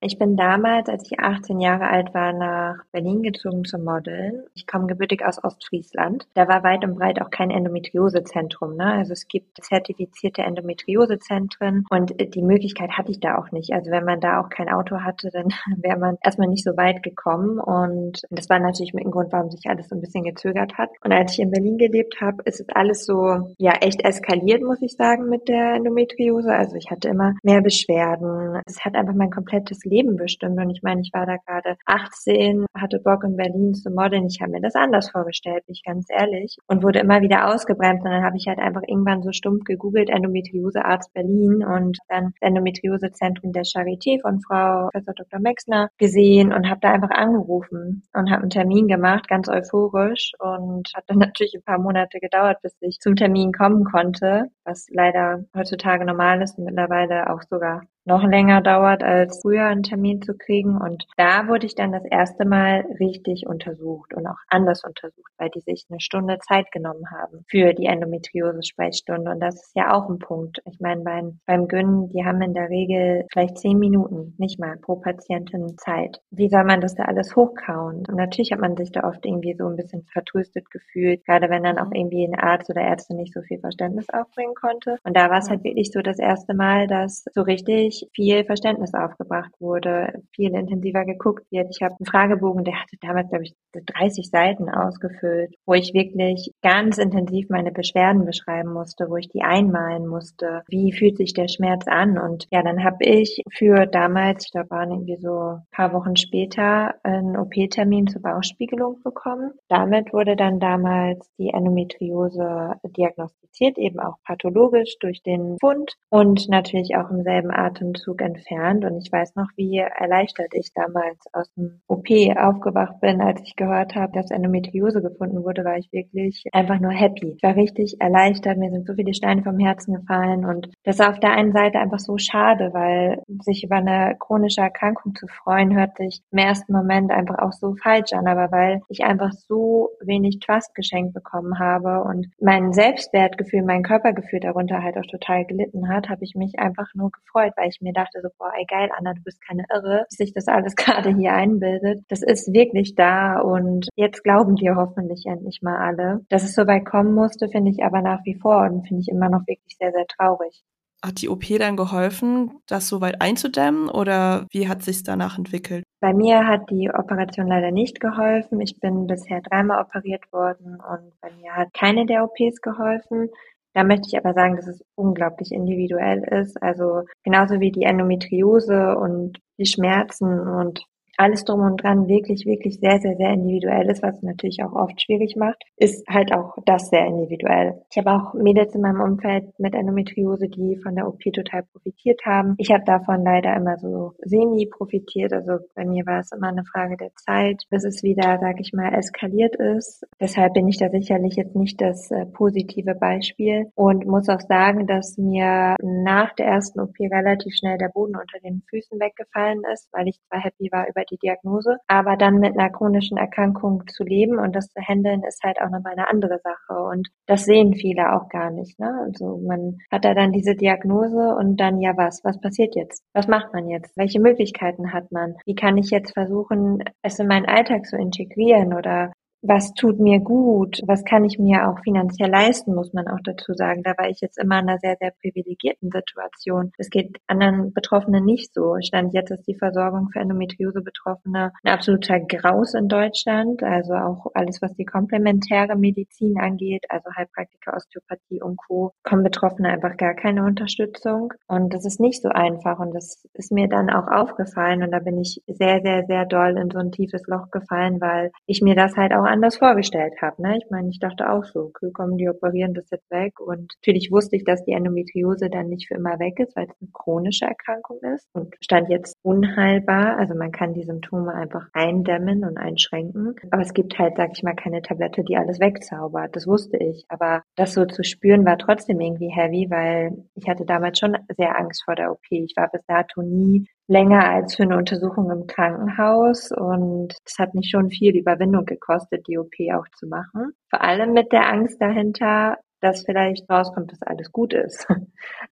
Ich 0.02 0.18
bin 0.18 0.36
damals, 0.36 0.88
als 0.88 1.04
ich 1.04 1.20
18 1.20 1.60
Jahre 1.60 1.88
alt 1.88 2.14
war, 2.14 2.32
nach 2.32 2.84
Berlin 2.90 3.22
gezogen 3.22 3.64
zum 3.64 3.84
Modeln. 3.84 4.44
Ich 4.54 4.66
komme 4.66 4.86
gebürtig 4.86 5.22
aus 5.26 5.44
Ostfriesland. 5.44 6.26
Da 6.32 6.48
war 6.48 6.62
weit 6.62 6.84
und 6.84 6.96
breit 6.96 7.20
auch 7.20 7.28
kein 7.28 7.50
Endometriosezentrum. 7.50 8.76
Ne? 8.76 8.86
Also 8.86 9.12
es 9.12 9.28
gibt 9.28 9.62
zertifizierte 9.62 10.40
Endometriosezentren 10.40 11.84
und 11.90 12.14
die 12.18 12.42
Möglichkeit 12.42 12.92
hatte 12.92 13.10
ich 13.10 13.20
da 13.20 13.36
auch 13.36 13.52
nicht. 13.52 13.74
Also 13.74 13.90
wenn 13.90 14.06
man 14.06 14.20
da 14.20 14.40
auch 14.40 14.48
kein 14.48 14.70
Auto 14.70 15.00
hatte, 15.00 15.28
dann 15.30 15.48
wäre 15.76 15.98
man 15.98 16.16
erstmal 16.22 16.48
nicht 16.48 16.64
so 16.64 16.78
weit 16.78 17.02
gekommen. 17.02 17.58
Und 17.60 18.22
das 18.30 18.48
war 18.48 18.58
natürlich 18.58 18.94
mit 18.94 19.04
dem 19.04 19.10
Grund, 19.10 19.32
warum 19.32 19.50
sich 19.50 19.68
alles 19.68 19.90
so 19.90 19.96
ein 19.96 20.00
bisschen 20.00 20.24
gezögert 20.24 20.78
hat. 20.78 20.88
Und 21.04 21.12
als 21.12 21.34
ich 21.34 21.40
in 21.40 21.50
Berlin 21.50 21.76
gelebt 21.76 22.22
habe, 22.22 22.42
ist 22.44 22.60
es 22.60 22.68
alles 22.70 23.04
so, 23.04 23.54
ja, 23.58 23.72
echt 23.82 24.02
eskaliert, 24.02 24.62
muss 24.62 24.80
ich 24.80 24.96
sagen, 24.96 25.28
mit 25.28 25.46
der 25.48 25.74
Endometriose. 25.74 26.54
Also 26.54 26.76
ich 26.76 26.90
hatte 26.90 27.10
immer 27.10 27.34
mehr 27.42 27.60
Beschwerden. 27.60 28.62
Es 28.64 28.82
hat 28.82 28.94
einfach 28.94 29.14
mein 29.14 29.30
komplettes 29.30 29.89
Leben 29.90 30.16
bestimmt. 30.16 30.58
Und 30.58 30.70
ich 30.70 30.82
meine, 30.82 31.00
ich 31.02 31.10
war 31.12 31.26
da 31.26 31.36
gerade 31.36 31.76
18, 31.86 32.66
hatte 32.74 33.00
Bock 33.00 33.24
in 33.24 33.36
Berlin 33.36 33.74
zu 33.74 33.90
modeln. 33.90 34.26
Ich 34.26 34.40
habe 34.40 34.52
mir 34.52 34.60
das 34.60 34.74
anders 34.74 35.10
vorgestellt, 35.10 35.66
bin 35.66 35.74
ich 35.74 35.82
ganz 35.84 36.06
ehrlich. 36.08 36.56
Und 36.66 36.82
wurde 36.82 37.00
immer 37.00 37.20
wieder 37.20 37.52
ausgebremst. 37.52 38.04
Und 38.04 38.10
dann 38.10 38.24
habe 38.24 38.36
ich 38.36 38.46
halt 38.46 38.58
einfach 38.58 38.82
irgendwann 38.86 39.22
so 39.22 39.32
stumpf 39.32 39.64
gegoogelt, 39.64 40.10
Endometriosearzt 40.10 41.12
Berlin 41.12 41.64
und 41.64 41.98
dann 42.08 42.32
Endometriosezentrum 42.40 43.52
der 43.52 43.64
Charité 43.64 44.20
von 44.20 44.40
Frau 44.40 44.88
Professor 44.90 45.14
Dr. 45.14 45.40
Mexner 45.40 45.88
gesehen 45.98 46.52
und 46.52 46.68
habe 46.68 46.80
da 46.80 46.92
einfach 46.92 47.10
angerufen 47.10 48.02
und 48.12 48.30
habe 48.30 48.42
einen 48.42 48.50
Termin 48.50 48.88
gemacht, 48.88 49.28
ganz 49.28 49.48
euphorisch. 49.48 50.32
Und 50.38 50.90
hat 50.94 51.04
dann 51.08 51.18
natürlich 51.18 51.54
ein 51.54 51.62
paar 51.62 51.78
Monate 51.78 52.20
gedauert, 52.20 52.58
bis 52.62 52.76
ich 52.80 52.98
zum 53.00 53.16
Termin 53.16 53.52
kommen 53.52 53.84
konnte, 53.84 54.44
was 54.64 54.86
leider 54.90 55.44
heutzutage 55.54 56.04
normal 56.04 56.42
ist 56.42 56.58
und 56.58 56.64
mittlerweile 56.64 57.30
auch 57.30 57.42
sogar 57.42 57.82
noch 58.04 58.24
länger 58.24 58.60
dauert, 58.60 59.02
als 59.02 59.40
früher 59.42 59.66
einen 59.66 59.82
Termin 59.82 60.22
zu 60.22 60.34
kriegen. 60.36 60.76
Und 60.76 61.06
da 61.16 61.48
wurde 61.48 61.66
ich 61.66 61.74
dann 61.74 61.92
das 61.92 62.04
erste 62.04 62.44
Mal 62.44 62.84
richtig 62.98 63.46
untersucht 63.46 64.14
und 64.14 64.26
auch 64.26 64.38
anders 64.48 64.82
untersucht, 64.84 65.32
weil 65.38 65.50
die 65.50 65.60
sich 65.60 65.86
eine 65.90 66.00
Stunde 66.00 66.38
Zeit 66.38 66.70
genommen 66.72 67.10
haben 67.10 67.44
für 67.48 67.74
die 67.74 67.86
Endometriose-Sprechstunde. 67.86 69.30
Und 69.30 69.40
das 69.40 69.56
ist 69.56 69.72
ja 69.74 69.94
auch 69.94 70.08
ein 70.08 70.18
Punkt. 70.18 70.60
Ich 70.70 70.80
meine, 70.80 71.02
beim, 71.02 71.40
beim 71.46 71.68
Gyn, 71.68 72.08
die 72.08 72.24
haben 72.24 72.40
in 72.42 72.54
der 72.54 72.68
Regel 72.68 73.26
vielleicht 73.32 73.58
zehn 73.58 73.78
Minuten, 73.78 74.34
nicht 74.38 74.58
mal 74.58 74.76
pro 74.78 74.96
Patientin 74.96 75.76
Zeit. 75.78 76.20
Wie 76.30 76.48
soll 76.48 76.64
man 76.64 76.80
das 76.80 76.94
da 76.94 77.04
alles 77.04 77.36
hochkauen? 77.36 78.04
Und 78.08 78.16
natürlich 78.16 78.52
hat 78.52 78.60
man 78.60 78.76
sich 78.76 78.92
da 78.92 79.04
oft 79.04 79.24
irgendwie 79.24 79.54
so 79.54 79.66
ein 79.66 79.76
bisschen 79.76 80.04
vertröstet 80.12 80.70
gefühlt, 80.70 81.24
gerade 81.26 81.50
wenn 81.50 81.62
dann 81.62 81.78
auch 81.78 81.90
irgendwie 81.92 82.24
ein 82.24 82.38
Arzt 82.38 82.70
oder 82.70 82.82
Ärzte 82.82 83.14
nicht 83.14 83.32
so 83.32 83.42
viel 83.42 83.58
Verständnis 83.58 84.08
aufbringen 84.10 84.54
konnte. 84.54 84.96
Und 85.04 85.16
da 85.16 85.30
war 85.30 85.38
es 85.38 85.50
halt 85.50 85.64
wirklich 85.64 85.90
so 85.92 86.00
das 86.00 86.18
erste 86.18 86.54
Mal, 86.54 86.86
dass 86.86 87.24
so 87.34 87.42
richtig 87.42 87.89
wirklich 87.90 88.08
viel 88.14 88.44
Verständnis 88.44 88.94
aufgebracht 88.94 89.50
wurde, 89.58 90.22
viel 90.34 90.54
intensiver 90.54 91.04
geguckt 91.04 91.44
wird. 91.50 91.68
Ich 91.70 91.82
habe 91.82 91.94
einen 91.98 92.06
Fragebogen, 92.06 92.64
der 92.64 92.80
hatte 92.80 92.96
damals, 93.00 93.28
glaube 93.28 93.44
ich, 93.44 93.54
30 93.72 94.28
Seiten 94.28 94.68
ausgefüllt, 94.68 95.54
wo 95.66 95.74
ich 95.74 95.92
wirklich 95.94 96.52
ganz 96.62 96.98
intensiv 96.98 97.48
meine 97.48 97.72
Beschwerden 97.72 98.24
beschreiben 98.24 98.72
musste, 98.72 99.08
wo 99.08 99.16
ich 99.16 99.28
die 99.28 99.42
einmalen 99.42 100.06
musste. 100.06 100.62
Wie 100.68 100.92
fühlt 100.92 101.16
sich 101.16 101.34
der 101.34 101.48
Schmerz 101.48 101.86
an? 101.86 102.18
Und 102.18 102.46
ja, 102.50 102.62
dann 102.62 102.84
habe 102.84 103.04
ich 103.04 103.42
für 103.50 103.86
damals, 103.86 104.46
ich 104.46 104.52
glaube, 104.52 104.70
waren 104.70 104.90
irgendwie 104.90 105.18
so 105.20 105.38
ein 105.38 105.62
paar 105.72 105.92
Wochen 105.92 106.16
später, 106.16 106.94
einen 107.02 107.36
OP-Termin 107.36 108.06
zur 108.06 108.22
Bauchspiegelung 108.22 109.02
bekommen. 109.02 109.52
Damit 109.68 110.12
wurde 110.12 110.36
dann 110.36 110.60
damals 110.60 111.30
die 111.38 111.50
Endometriose 111.50 112.74
diagnostiziert, 112.96 113.78
eben 113.78 114.00
auch 114.00 114.16
pathologisch 114.24 114.96
durch 115.00 115.22
den 115.22 115.56
Fund 115.60 115.94
und 116.10 116.48
natürlich 116.48 116.96
auch 116.96 117.10
im 117.10 117.22
selben 117.22 117.50
Atemzug 117.80 118.20
entfernt. 118.20 118.84
Und 118.84 118.98
ich 118.98 119.10
weiß 119.10 119.34
noch, 119.36 119.48
wie 119.56 119.78
erleichtert 119.78 120.52
ich 120.52 120.72
damals 120.74 121.18
aus 121.32 121.52
dem 121.54 121.80
OP 121.88 122.08
aufgewacht 122.36 123.00
bin, 123.00 123.20
als 123.20 123.40
ich 123.42 123.56
gehört 123.56 123.94
habe, 123.94 124.12
dass 124.12 124.30
Endometriose 124.30 125.02
gefunden 125.02 125.42
wurde, 125.44 125.64
war 125.64 125.76
ich 125.76 125.92
wirklich 125.92 126.44
einfach 126.52 126.78
nur 126.80 126.92
happy. 126.92 127.34
Ich 127.36 127.42
war 127.42 127.56
richtig 127.56 128.00
erleichtert. 128.00 128.58
Mir 128.58 128.70
sind 128.70 128.86
so 128.86 128.94
viele 128.94 129.14
Steine 129.14 129.42
vom 129.42 129.58
Herzen 129.58 129.94
gefallen 129.94 130.44
und 130.44 130.68
das 130.84 130.98
ist 130.98 131.06
auf 131.06 131.18
der 131.20 131.32
einen 131.32 131.52
Seite 131.52 131.78
einfach 131.78 131.98
so 131.98 132.18
schade, 132.18 132.70
weil 132.72 133.22
sich 133.42 133.64
über 133.64 133.76
eine 133.76 134.16
chronische 134.18 134.60
Erkrankung 134.60 135.14
zu 135.14 135.26
freuen, 135.26 135.76
hört 135.76 135.96
sich 135.96 136.22
im 136.30 136.38
ersten 136.38 136.72
Moment 136.72 137.10
einfach 137.10 137.38
auch 137.38 137.52
so 137.52 137.74
falsch 137.82 138.12
an. 138.12 138.26
Aber 138.26 138.50
weil 138.52 138.82
ich 138.88 139.04
einfach 139.04 139.32
so 139.32 139.90
wenig 140.00 140.40
Trust 140.40 140.74
geschenkt 140.74 141.14
bekommen 141.14 141.58
habe 141.58 142.02
und 142.02 142.28
mein 142.40 142.72
Selbstwertgefühl, 142.72 143.62
mein 143.62 143.82
Körpergefühl 143.82 144.40
darunter 144.40 144.82
halt 144.82 144.98
auch 144.98 145.06
total 145.10 145.44
gelitten 145.44 145.88
hat, 145.88 146.08
habe 146.08 146.24
ich 146.24 146.34
mich 146.34 146.58
einfach 146.58 146.88
nur 146.94 147.10
gefreut, 147.10 147.52
weil 147.70 147.74
ich 147.74 147.80
mir 147.80 147.92
dachte 147.92 148.20
so, 148.20 148.28
boah, 148.38 148.52
ey 148.58 148.64
geil, 148.66 148.90
Anna, 148.96 149.14
du 149.14 149.22
bist 149.22 149.40
keine 149.46 149.64
Irre, 149.72 150.06
wie 150.10 150.16
sich 150.16 150.32
das 150.32 150.48
alles 150.48 150.74
gerade 150.76 151.14
hier 151.14 151.32
einbildet. 151.32 152.04
Das 152.08 152.22
ist 152.22 152.52
wirklich 152.52 152.94
da 152.94 153.40
und 153.40 153.88
jetzt 153.94 154.24
glauben 154.24 154.56
dir 154.56 154.76
hoffentlich 154.76 155.24
endlich 155.26 155.60
mal 155.62 155.76
alle. 155.76 156.24
Dass 156.28 156.42
es 156.42 156.54
so 156.54 156.66
weit 156.66 156.84
kommen 156.84 157.14
musste, 157.14 157.48
finde 157.48 157.70
ich 157.70 157.84
aber 157.84 158.02
nach 158.02 158.20
wie 158.24 158.34
vor 158.34 158.62
und 158.62 158.86
finde 158.86 159.02
ich 159.02 159.08
immer 159.08 159.28
noch 159.28 159.46
wirklich 159.46 159.76
sehr, 159.78 159.92
sehr 159.92 160.06
traurig. 160.06 160.62
Hat 161.02 161.22
die 161.22 161.30
OP 161.30 161.44
dann 161.58 161.76
geholfen, 161.76 162.50
das 162.66 162.88
so 162.88 163.00
weit 163.00 163.22
einzudämmen 163.22 163.88
oder 163.88 164.46
wie 164.50 164.68
hat 164.68 164.82
sich 164.82 165.02
danach 165.02 165.38
entwickelt? 165.38 165.82
Bei 166.00 166.12
mir 166.12 166.46
hat 166.46 166.68
die 166.68 166.90
Operation 166.92 167.46
leider 167.46 167.70
nicht 167.70 168.00
geholfen. 168.00 168.60
Ich 168.60 168.80
bin 168.80 169.06
bisher 169.06 169.40
dreimal 169.40 169.80
operiert 169.80 170.30
worden 170.30 170.74
und 170.74 171.12
bei 171.22 171.30
mir 171.40 171.56
hat 171.56 171.72
keine 171.72 172.04
der 172.04 172.24
OPs 172.24 172.60
geholfen. 172.60 173.30
Da 173.74 173.84
möchte 173.84 174.08
ich 174.08 174.18
aber 174.18 174.34
sagen, 174.34 174.56
dass 174.56 174.66
es 174.66 174.84
unglaublich 174.96 175.52
individuell 175.52 176.24
ist. 176.24 176.60
Also 176.62 177.02
genauso 177.22 177.60
wie 177.60 177.70
die 177.70 177.84
Endometriose 177.84 178.96
und 178.96 179.38
die 179.58 179.66
Schmerzen 179.66 180.40
und 180.40 180.84
alles 181.16 181.44
drum 181.44 181.60
und 181.60 181.82
dran 181.82 182.08
wirklich, 182.08 182.46
wirklich 182.46 182.78
sehr, 182.80 183.00
sehr, 183.00 183.16
sehr 183.16 183.32
individuell 183.32 183.90
ist, 183.90 184.02
was 184.02 184.22
natürlich 184.22 184.62
auch 184.62 184.72
oft 184.72 185.00
schwierig 185.00 185.36
macht, 185.36 185.62
ist 185.76 186.06
halt 186.08 186.32
auch 186.32 186.56
das 186.66 186.88
sehr 186.88 187.06
individuell. 187.06 187.82
Ich 187.90 187.98
habe 187.98 188.12
auch 188.12 188.34
Mädels 188.34 188.74
in 188.74 188.80
meinem 188.80 189.00
Umfeld 189.00 189.46
mit 189.58 189.74
Endometriose, 189.74 190.48
die 190.48 190.76
von 190.82 190.94
der 190.94 191.06
OP 191.06 191.20
total 191.32 191.64
profitiert 191.64 192.20
haben. 192.24 192.54
Ich 192.58 192.70
habe 192.70 192.84
davon 192.84 193.24
leider 193.24 193.54
immer 193.56 193.76
so 193.78 194.12
semi 194.22 194.66
profitiert. 194.66 195.32
Also 195.32 195.64
bei 195.74 195.84
mir 195.84 196.06
war 196.06 196.20
es 196.20 196.32
immer 196.32 196.48
eine 196.48 196.64
Frage 196.64 196.96
der 196.96 197.14
Zeit, 197.16 197.64
bis 197.70 197.84
es 197.84 198.02
wieder, 198.02 198.38
sag 198.40 198.60
ich 198.60 198.72
mal, 198.72 198.94
eskaliert 198.94 199.56
ist. 199.56 200.06
Deshalb 200.20 200.54
bin 200.54 200.68
ich 200.68 200.78
da 200.78 200.88
sicherlich 200.88 201.36
jetzt 201.36 201.56
nicht 201.56 201.80
das 201.80 202.10
äh, 202.10 202.26
positive 202.26 202.94
Beispiel 202.94 203.66
und 203.74 204.06
muss 204.06 204.28
auch 204.28 204.40
sagen, 204.40 204.86
dass 204.86 205.18
mir 205.18 205.76
nach 205.82 206.34
der 206.34 206.46
ersten 206.46 206.80
OP 206.80 206.98
relativ 206.98 207.54
schnell 207.54 207.78
der 207.78 207.88
Boden 207.88 208.16
unter 208.16 208.38
den 208.42 208.62
Füßen 208.68 208.98
weggefallen 208.98 209.62
ist, 209.72 209.88
weil 209.92 210.08
ich 210.08 210.20
zwar 210.28 210.40
happy 210.40 210.68
war 210.72 210.88
über 210.88 210.99
die 211.04 211.18
Diagnose. 211.18 211.76
Aber 211.86 212.16
dann 212.16 212.38
mit 212.38 212.58
einer 212.58 212.70
chronischen 212.70 213.16
Erkrankung 213.16 213.84
zu 213.88 214.04
leben 214.04 214.38
und 214.38 214.54
das 214.54 214.68
zu 214.68 214.80
handeln, 214.80 215.22
ist 215.24 215.42
halt 215.42 215.60
auch 215.60 215.70
nochmal 215.70 215.92
eine 215.92 216.08
andere 216.08 216.38
Sache. 216.38 216.82
Und 216.82 217.08
das 217.26 217.44
sehen 217.44 217.74
viele 217.74 218.14
auch 218.14 218.28
gar 218.28 218.50
nicht. 218.50 218.78
Ne? 218.78 218.92
Also 219.04 219.38
man 219.46 219.78
hat 219.90 220.04
da 220.04 220.14
dann 220.14 220.32
diese 220.32 220.54
Diagnose 220.54 221.34
und 221.36 221.56
dann 221.58 221.80
ja 221.80 221.96
was? 221.96 222.22
Was 222.24 222.40
passiert 222.40 222.74
jetzt? 222.76 223.02
Was 223.12 223.28
macht 223.28 223.52
man 223.52 223.68
jetzt? 223.68 223.96
Welche 223.96 224.20
Möglichkeiten 224.20 224.92
hat 224.92 225.12
man? 225.12 225.34
Wie 225.44 225.54
kann 225.54 225.76
ich 225.78 225.90
jetzt 225.90 226.12
versuchen, 226.12 226.82
es 227.02 227.18
in 227.18 227.26
meinen 227.26 227.46
Alltag 227.46 227.86
zu 227.86 227.96
integrieren 227.96 228.74
oder 228.74 229.12
was 229.42 229.72
tut 229.74 229.98
mir 229.98 230.20
gut, 230.20 230.80
was 230.86 231.04
kann 231.04 231.24
ich 231.24 231.38
mir 231.38 231.68
auch 231.68 231.78
finanziell 231.80 232.30
leisten, 232.30 232.74
muss 232.74 232.92
man 232.92 233.08
auch 233.08 233.20
dazu 233.24 233.54
sagen. 233.54 233.82
Da 233.82 233.96
war 233.96 234.08
ich 234.08 234.20
jetzt 234.20 234.38
immer 234.38 234.58
in 234.58 234.68
einer 234.68 234.78
sehr, 234.78 234.96
sehr 235.00 235.12
privilegierten 235.20 235.90
Situation. 235.90 236.72
Es 236.76 236.90
geht 236.90 237.18
anderen 237.26 237.72
Betroffenen 237.72 238.24
nicht 238.24 238.52
so. 238.52 238.76
Stand 238.80 239.14
jetzt 239.14 239.30
ist 239.30 239.46
die 239.46 239.56
Versorgung 239.56 240.10
für 240.12 240.20
Endometriose-Betroffene 240.20 241.52
ein 241.64 241.72
absoluter 241.72 242.20
Graus 242.20 242.74
in 242.74 242.88
Deutschland. 242.88 243.62
Also 243.62 243.94
auch 243.94 244.26
alles, 244.34 244.60
was 244.60 244.74
die 244.74 244.84
komplementäre 244.84 245.76
Medizin 245.76 246.38
angeht, 246.38 246.84
also 246.88 247.10
Heilpraktiker, 247.16 247.74
Osteopathie 247.74 248.42
und 248.42 248.56
Co., 248.56 248.92
kommen 249.02 249.22
Betroffene 249.22 249.70
einfach 249.70 249.96
gar 249.96 250.14
keine 250.14 250.44
Unterstützung. 250.44 251.32
Und 251.46 251.72
das 251.72 251.86
ist 251.86 252.00
nicht 252.00 252.20
so 252.22 252.28
einfach. 252.28 252.78
Und 252.78 252.94
das 252.94 253.26
ist 253.32 253.52
mir 253.52 253.68
dann 253.68 253.88
auch 253.88 254.08
aufgefallen. 254.08 254.82
Und 254.82 254.90
da 254.90 254.98
bin 254.98 255.18
ich 255.18 255.42
sehr, 255.46 255.80
sehr, 255.80 256.04
sehr 256.06 256.26
doll 256.26 256.58
in 256.58 256.70
so 256.70 256.78
ein 256.78 256.92
tiefes 256.92 257.26
Loch 257.26 257.50
gefallen, 257.50 258.00
weil 258.00 258.30
ich 258.46 258.60
mir 258.60 258.74
das 258.74 258.96
halt 258.96 259.12
auch 259.12 259.29
anders 259.30 259.56
vorgestellt 259.56 260.14
habe. 260.20 260.42
Ne? 260.42 260.58
Ich 260.58 260.70
meine, 260.70 260.90
ich 260.90 260.98
dachte 260.98 261.30
auch 261.30 261.44
so, 261.44 261.60
okay, 261.60 261.90
kommen 261.92 262.18
die 262.18 262.28
operieren 262.28 262.74
das 262.74 262.90
jetzt 262.90 263.10
weg. 263.10 263.40
Und 263.40 263.72
natürlich 263.78 264.10
wusste 264.10 264.36
ich, 264.36 264.44
dass 264.44 264.64
die 264.64 264.72
Endometriose 264.72 265.48
dann 265.48 265.68
nicht 265.68 265.88
für 265.88 265.94
immer 265.94 266.18
weg 266.18 266.38
ist, 266.40 266.56
weil 266.56 266.66
es 266.66 266.74
eine 266.80 266.90
chronische 266.92 267.46
Erkrankung 267.46 268.00
ist 268.14 268.28
und 268.32 268.54
stand 268.60 268.88
jetzt 268.88 269.16
unheilbar. 269.22 270.18
Also 270.18 270.34
man 270.34 270.52
kann 270.52 270.74
die 270.74 270.82
Symptome 270.82 271.32
einfach 271.34 271.68
eindämmen 271.72 272.44
und 272.44 272.58
einschränken. 272.58 273.34
Aber 273.50 273.62
es 273.62 273.72
gibt 273.72 273.98
halt, 273.98 274.16
sag 274.16 274.30
ich 274.34 274.42
mal, 274.42 274.54
keine 274.54 274.82
Tablette, 274.82 275.24
die 275.24 275.36
alles 275.36 275.60
wegzaubert. 275.60 276.34
Das 276.34 276.46
wusste 276.46 276.76
ich. 276.76 277.04
Aber 277.08 277.42
das 277.56 277.74
so 277.74 277.86
zu 277.86 278.02
spüren 278.02 278.44
war 278.44 278.58
trotzdem 278.58 279.00
irgendwie 279.00 279.30
heavy, 279.30 279.68
weil 279.70 280.24
ich 280.34 280.48
hatte 280.48 280.64
damals 280.64 280.98
schon 280.98 281.16
sehr 281.36 281.58
Angst 281.58 281.84
vor 281.84 281.94
der 281.94 282.10
OP. 282.10 282.24
Ich 282.30 282.54
war 282.56 282.68
bis 282.70 282.84
dato 282.86 283.22
nie 283.22 283.66
länger 283.90 284.24
als 284.24 284.54
für 284.54 284.62
eine 284.62 284.76
Untersuchung 284.76 285.30
im 285.30 285.48
Krankenhaus 285.48 286.52
und 286.52 287.16
es 287.26 287.38
hat 287.38 287.54
mich 287.54 287.70
schon 287.70 287.90
viel 287.90 288.16
Überwindung 288.16 288.64
gekostet, 288.64 289.26
die 289.26 289.36
OP 289.36 289.52
auch 289.74 289.86
zu 289.98 290.06
machen. 290.06 290.52
Vor 290.70 290.80
allem 290.80 291.12
mit 291.12 291.32
der 291.32 291.52
Angst 291.52 291.82
dahinter, 291.82 292.58
dass 292.80 293.04
vielleicht 293.04 293.50
rauskommt, 293.50 293.90
dass 293.90 294.00
alles 294.02 294.32
gut 294.32 294.54
ist. 294.54 294.86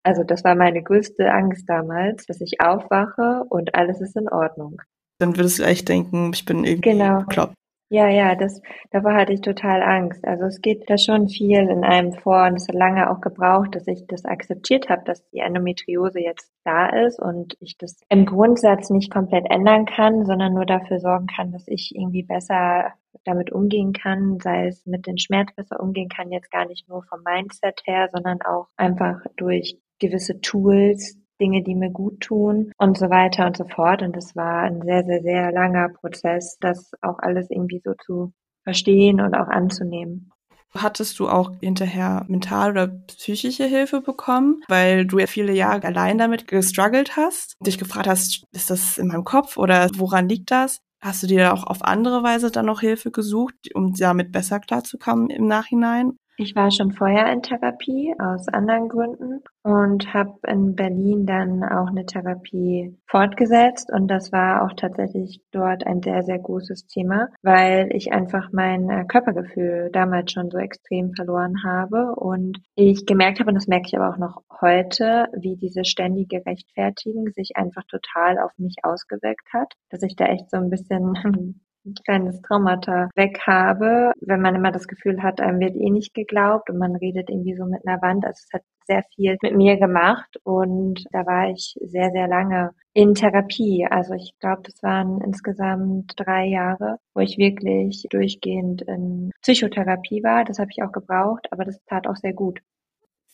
Also 0.04 0.22
das 0.22 0.44
war 0.44 0.54
meine 0.54 0.82
größte 0.82 1.30
Angst 1.30 1.68
damals, 1.68 2.24
dass 2.24 2.40
ich 2.40 2.60
aufwache 2.60 3.44
und 3.50 3.74
alles 3.74 4.00
ist 4.00 4.16
in 4.16 4.28
Ordnung. 4.28 4.80
Dann 5.18 5.36
würdest 5.36 5.58
du 5.58 5.64
echt 5.64 5.88
denken, 5.88 6.30
ich 6.32 6.44
bin 6.44 6.64
irgendwie 6.64 6.90
genau. 6.92 7.20
bekloppt. 7.20 7.54
Ja, 7.90 8.06
ja, 8.10 8.34
das, 8.34 8.60
davor 8.90 9.14
hatte 9.14 9.32
ich 9.32 9.40
total 9.40 9.82
Angst. 9.82 10.22
Also 10.26 10.44
es 10.44 10.60
geht 10.60 10.90
da 10.90 10.98
schon 10.98 11.28
viel 11.28 11.58
in 11.70 11.84
einem 11.84 12.12
vor 12.12 12.46
und 12.46 12.56
es 12.56 12.68
hat 12.68 12.74
lange 12.74 13.10
auch 13.10 13.22
gebraucht, 13.22 13.74
dass 13.74 13.86
ich 13.86 14.06
das 14.06 14.26
akzeptiert 14.26 14.90
habe, 14.90 15.04
dass 15.06 15.26
die 15.30 15.38
Endometriose 15.38 16.20
jetzt 16.20 16.52
da 16.64 16.86
ist 16.86 17.18
und 17.18 17.56
ich 17.60 17.78
das 17.78 17.98
im 18.10 18.26
Grundsatz 18.26 18.90
nicht 18.90 19.10
komplett 19.10 19.46
ändern 19.48 19.86
kann, 19.86 20.26
sondern 20.26 20.52
nur 20.52 20.66
dafür 20.66 21.00
sorgen 21.00 21.28
kann, 21.28 21.50
dass 21.50 21.66
ich 21.66 21.94
irgendwie 21.94 22.24
besser 22.24 22.92
damit 23.24 23.52
umgehen 23.52 23.94
kann, 23.94 24.38
sei 24.38 24.66
es 24.66 24.84
mit 24.84 25.06
den 25.06 25.16
Schmerz 25.16 25.54
besser 25.54 25.80
umgehen 25.80 26.10
kann, 26.10 26.30
jetzt 26.30 26.50
gar 26.50 26.66
nicht 26.66 26.90
nur 26.90 27.02
vom 27.04 27.20
Mindset 27.22 27.80
her, 27.84 28.10
sondern 28.12 28.42
auch 28.42 28.68
einfach 28.76 29.20
durch 29.36 29.78
gewisse 29.98 30.42
Tools, 30.42 31.18
Dinge, 31.40 31.62
die 31.62 31.74
mir 31.74 31.90
gut 31.90 32.20
tun 32.20 32.72
und 32.78 32.98
so 32.98 33.10
weiter 33.10 33.46
und 33.46 33.56
so 33.56 33.64
fort. 33.64 34.02
Und 34.02 34.16
es 34.16 34.36
war 34.36 34.62
ein 34.62 34.82
sehr, 34.82 35.04
sehr, 35.04 35.22
sehr 35.22 35.52
langer 35.52 35.88
Prozess, 35.88 36.56
das 36.60 36.92
auch 37.00 37.18
alles 37.18 37.50
irgendwie 37.50 37.80
so 37.84 37.94
zu 38.04 38.32
verstehen 38.64 39.20
und 39.20 39.34
auch 39.34 39.48
anzunehmen. 39.48 40.30
Hattest 40.74 41.18
du 41.18 41.28
auch 41.28 41.52
hinterher 41.60 42.26
mental 42.28 42.72
oder 42.72 42.88
psychische 42.88 43.64
Hilfe 43.64 44.02
bekommen, 44.02 44.62
weil 44.68 45.06
du 45.06 45.18
ja 45.18 45.26
viele 45.26 45.52
Jahre 45.52 45.84
allein 45.84 46.18
damit 46.18 46.46
gestruggelt 46.46 47.16
hast, 47.16 47.56
dich 47.60 47.78
gefragt 47.78 48.06
hast, 48.06 48.44
ist 48.52 48.68
das 48.68 48.98
in 48.98 49.06
meinem 49.08 49.24
Kopf 49.24 49.56
oder 49.56 49.88
woran 49.94 50.28
liegt 50.28 50.50
das? 50.50 50.80
Hast 51.00 51.22
du 51.22 51.26
dir 51.26 51.54
auch 51.54 51.64
auf 51.64 51.82
andere 51.82 52.22
Weise 52.22 52.50
dann 52.50 52.66
noch 52.66 52.80
Hilfe 52.80 53.10
gesucht, 53.10 53.54
um 53.74 53.94
damit 53.94 54.30
besser 54.32 54.60
klarzukommen 54.60 55.30
im 55.30 55.46
Nachhinein? 55.46 56.18
Ich 56.40 56.54
war 56.54 56.70
schon 56.70 56.92
vorher 56.92 57.32
in 57.32 57.42
Therapie 57.42 58.14
aus 58.16 58.46
anderen 58.46 58.88
Gründen 58.88 59.42
und 59.64 60.14
habe 60.14 60.38
in 60.46 60.76
Berlin 60.76 61.26
dann 61.26 61.64
auch 61.64 61.88
eine 61.88 62.06
Therapie 62.06 62.96
fortgesetzt. 63.08 63.90
Und 63.92 64.06
das 64.06 64.30
war 64.30 64.62
auch 64.62 64.72
tatsächlich 64.76 65.40
dort 65.50 65.84
ein 65.84 66.00
sehr, 66.00 66.22
sehr 66.22 66.38
großes 66.38 66.86
Thema, 66.86 67.26
weil 67.42 67.88
ich 67.92 68.12
einfach 68.12 68.50
mein 68.52 68.88
äh, 68.88 69.04
Körpergefühl 69.04 69.90
damals 69.92 70.30
schon 70.30 70.48
so 70.48 70.58
extrem 70.58 71.12
verloren 71.12 71.64
habe. 71.64 72.14
Und 72.14 72.60
ich 72.76 73.04
gemerkt 73.04 73.40
habe, 73.40 73.48
und 73.48 73.56
das 73.56 73.66
merke 73.66 73.88
ich 73.88 73.98
aber 73.98 74.08
auch 74.08 74.18
noch 74.18 74.42
heute, 74.60 75.26
wie 75.36 75.56
diese 75.56 75.84
ständige 75.84 76.46
Rechtfertigung 76.46 77.30
sich 77.30 77.56
einfach 77.56 77.82
total 77.90 78.38
auf 78.38 78.52
mich 78.58 78.76
ausgewirkt 78.84 79.52
hat, 79.52 79.74
dass 79.90 80.04
ich 80.04 80.14
da 80.14 80.26
echt 80.26 80.50
so 80.50 80.58
ein 80.58 80.70
bisschen 80.70 81.16
ein 81.16 81.60
kleines 82.04 82.40
Traumata 82.42 83.08
weg 83.14 83.40
habe, 83.46 84.12
wenn 84.20 84.40
man 84.40 84.54
immer 84.54 84.72
das 84.72 84.88
Gefühl 84.88 85.22
hat, 85.22 85.40
einem 85.40 85.60
wird 85.60 85.76
eh 85.76 85.90
nicht 85.90 86.14
geglaubt 86.14 86.70
und 86.70 86.78
man 86.78 86.96
redet 86.96 87.30
irgendwie 87.30 87.54
so 87.54 87.64
mit 87.64 87.86
einer 87.86 88.00
Wand. 88.02 88.24
Also 88.24 88.42
es 88.44 88.52
hat 88.52 88.62
sehr 88.86 89.04
viel 89.14 89.36
mit 89.42 89.54
mir 89.54 89.76
gemacht 89.76 90.38
und 90.42 91.04
da 91.12 91.26
war 91.26 91.50
ich 91.50 91.74
sehr, 91.80 92.10
sehr 92.10 92.26
lange 92.26 92.70
in 92.94 93.14
Therapie. 93.14 93.86
Also 93.88 94.14
ich 94.14 94.32
glaube, 94.40 94.62
das 94.64 94.82
waren 94.82 95.20
insgesamt 95.20 96.14
drei 96.16 96.46
Jahre, 96.46 96.98
wo 97.14 97.20
ich 97.20 97.38
wirklich 97.38 98.06
durchgehend 98.10 98.82
in 98.82 99.30
Psychotherapie 99.42 100.22
war. 100.22 100.44
Das 100.44 100.58
habe 100.58 100.70
ich 100.70 100.82
auch 100.82 100.92
gebraucht, 100.92 101.46
aber 101.52 101.64
das 101.64 101.78
tat 101.84 102.06
auch 102.06 102.16
sehr 102.16 102.32
gut. 102.32 102.60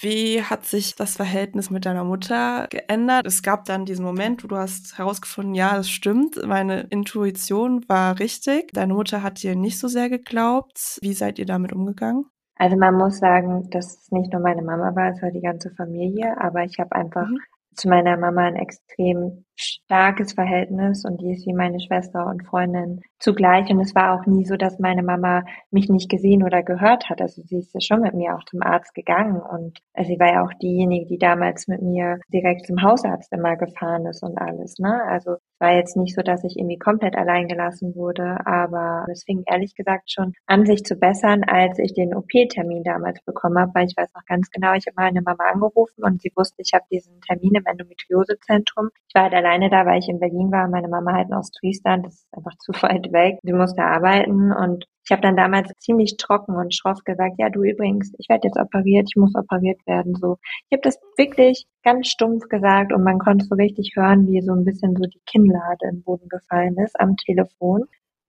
Wie 0.01 0.43
hat 0.43 0.65
sich 0.67 0.97
das 0.97 1.17
Verhältnis 1.17 1.71
mit 1.71 1.87
deiner 1.87 2.05
Mutter 2.05 2.67
geändert? 2.69 3.27
Es 3.27 3.43
gab 3.43 3.65
dann 3.65 3.87
diesen 3.87 4.05
Moment, 4.05 4.43
wo 4.43 4.49
du 4.49 4.57
hast 4.57 4.99
herausgefunden, 4.99 5.55
ja, 5.55 5.77
das 5.77 5.89
stimmt, 5.89 6.45
meine 6.47 6.81
Intuition 6.91 7.89
war 7.89 8.19
richtig. 8.19 8.73
Deine 8.73 8.95
Mutter 8.95 9.23
hat 9.23 9.43
dir 9.43 9.55
nicht 9.57 9.79
so 9.79 9.89
sehr 9.89 10.09
geglaubt. 10.09 10.99
Wie 11.01 11.13
seid 11.13 11.39
ihr 11.39 11.47
damit 11.47 11.73
umgegangen? 11.73 12.27
Also 12.57 12.77
man 12.77 12.95
muss 12.95 13.19
sagen, 13.19 13.69
dass 13.71 13.99
es 13.99 14.13
nicht 14.13 14.33
nur 14.33 14.41
meine 14.41 14.63
Mama 14.63 14.95
war, 14.95 15.11
es 15.11 15.23
war 15.23 15.31
die 15.31 15.41
ganze 15.41 15.71
Familie, 15.71 16.41
aber 16.41 16.65
ich 16.65 16.79
habe 16.79 16.93
einfach 16.93 17.27
mhm. 17.27 17.39
zu 17.75 17.89
meiner 17.89 18.17
Mama 18.17 18.43
ein 18.43 18.57
extrem 18.57 19.45
starkes 19.57 20.33
Verhältnis 20.33 21.05
und 21.05 21.21
die 21.21 21.33
ist 21.33 21.47
wie 21.47 21.55
meine 21.55 21.81
Schwester 21.81 22.27
und 22.27 22.45
Freundin 22.47 23.01
zugleich. 23.19 23.71
Und 23.71 23.81
es 23.81 23.95
war 23.95 24.19
auch 24.19 24.27
nie 24.27 24.45
so, 24.45 24.57
dass 24.57 24.79
meine 24.79 25.03
Mama 25.03 25.45
mich 25.71 25.89
nicht 25.89 26.11
gesehen 26.11 26.43
oder 26.43 26.63
gehört 26.63 27.09
hat. 27.09 27.21
Also 27.21 27.43
sie 27.43 27.59
ist 27.59 27.73
ja 27.75 27.81
schon 27.81 28.03
mit 28.03 28.15
mir 28.15 28.35
auch 28.35 28.45
zum 28.45 28.63
Arzt 28.63 28.95
gegangen 28.95 29.41
und 29.41 29.79
sie 30.03 30.19
war 30.19 30.33
ja 30.33 30.45
auch 30.45 30.53
diejenige, 30.61 31.07
die 31.07 31.19
damals 31.19 31.69
mit 31.69 31.83
mir 31.83 32.19
direkt 32.33 32.67
zum 32.67 32.83
Hausarzt 32.83 33.33
immer 33.33 33.57
gefahren 33.57 34.07
ist 34.07 34.23
und 34.23 34.39
alles. 34.39 34.79
Ne? 34.79 35.03
Also 35.09 35.33
es 35.33 35.61
war 35.61 35.75
jetzt 35.75 35.97
nicht 35.97 36.15
so, 36.15 36.23
dass 36.23 36.45
ich 36.45 36.57
irgendwie 36.57 36.79
komplett 36.79 37.17
allein 37.17 37.49
gelassen 37.49 37.95
wurde, 37.95 38.39
aber 38.45 39.07
es 39.11 39.25
fing 39.25 39.45
ehrlich 39.47 39.75
gesagt 39.75 40.11
schon 40.11 40.33
an, 40.47 40.67
sich 40.67 40.85
zu 40.85 40.97
bessern, 40.97 41.45
als 41.45 41.79
ich 41.79 41.95
den 41.95 42.15
OP-Termin 42.15 42.83
damals 42.83 43.23
bekommen 43.25 43.59
habe, 43.59 43.71
weil 43.75 43.87
ich 43.87 43.97
weiß 43.97 44.09
noch 44.15 44.25
ganz 44.27 44.51
genau, 44.51 44.75
ich 44.75 44.87
habe 44.87 44.97
meine 44.97 45.23
Mama 45.23 45.45
angerufen 45.53 46.03
und 46.03 46.21
sie 46.21 46.33
wusste, 46.35 46.63
ich 46.63 46.73
habe 46.75 46.85
diesen 46.91 47.21
Termin 47.21 47.55
im 47.55 47.65
Endometriosezentrum. 47.67 48.89
Ich 49.09 49.15
war 49.15 49.25
halt 49.25 49.35
alleine 49.45 49.71
da, 49.71 49.85
weil 49.87 49.99
ich 49.99 50.09
in 50.09 50.21
Berlin 50.21 50.51
war, 50.51 50.69
meine 50.69 50.89
Mama 50.89 51.13
halt 51.13 51.29
in 51.29 51.35
Ostfriesland, 51.35 52.07
das 52.07 52.15
ist 52.15 52.29
einfach 52.33 52.57
zu 52.59 52.73
weit 52.83 53.13
weg. 53.13 53.39
Sie 53.43 53.53
musste 53.53 53.83
arbeiten 53.83 54.53
und 54.53 54.87
ich 55.05 55.13
habe 55.13 55.21
dann 55.21 55.37
damals 55.37 55.71
ziemlich 55.79 56.17
trocken 56.17 56.57
und 56.57 56.75
schroff 56.75 57.05
gesagt, 57.05 57.35
ja 57.39 57.51
du 57.51 57.63
übrigens, 57.63 58.13
ich 58.19 58.29
werde 58.29 58.49
jetzt 58.49 58.59
operiert, 58.59 59.07
ich 59.09 59.21
muss 59.21 59.35
operiert 59.35 59.81
werden. 59.87 60.15
So, 60.15 60.39
ich 60.69 60.77
habe 60.77 60.83
das 60.83 60.99
wirklich 61.19 61.67
ganz 61.83 62.09
stumpf 62.09 62.49
gesagt 62.49 62.93
und 62.93 63.05
man 63.05 63.19
konnte 63.19 63.45
so 63.45 63.55
richtig 63.55 63.93
hören, 63.95 64.27
wie 64.29 64.41
so 64.41 64.53
ein 64.53 64.65
bisschen 64.65 64.97
so 64.97 65.05
die 65.05 65.21
Kinnlade 65.27 65.89
im 65.91 66.03
Boden 66.03 66.29
gefallen 66.29 66.77
ist 66.79 66.99
am 66.99 67.17
Telefon, 67.17 67.85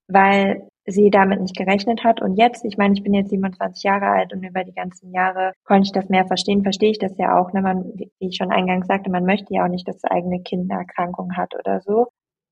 weil 0.08 0.68
sie 0.86 1.10
damit 1.10 1.40
nicht 1.40 1.56
gerechnet 1.56 2.04
hat. 2.04 2.22
Und 2.22 2.36
jetzt, 2.36 2.64
ich 2.64 2.78
meine, 2.78 2.94
ich 2.94 3.02
bin 3.02 3.14
jetzt 3.14 3.30
27 3.30 3.82
Jahre 3.82 4.06
alt 4.06 4.32
und 4.32 4.42
über 4.42 4.64
die 4.64 4.74
ganzen 4.74 5.12
Jahre 5.12 5.52
konnte 5.64 5.86
ich 5.86 5.92
das 5.92 6.08
mehr 6.08 6.26
verstehen, 6.26 6.62
verstehe 6.62 6.90
ich 6.90 6.98
das 6.98 7.16
ja 7.18 7.38
auch. 7.38 7.52
Ne? 7.52 7.62
Man, 7.62 7.92
wie 7.96 8.10
ich 8.18 8.36
schon 8.36 8.52
eingangs 8.52 8.86
sagte, 8.86 9.10
man 9.10 9.24
möchte 9.24 9.52
ja 9.52 9.64
auch 9.64 9.68
nicht, 9.68 9.86
dass 9.88 9.98
das 9.98 10.10
eigene 10.10 10.40
Kind 10.42 10.70
eine 10.70 10.80
Erkrankung 10.80 11.36
hat 11.36 11.54
oder 11.58 11.80
so. 11.80 12.08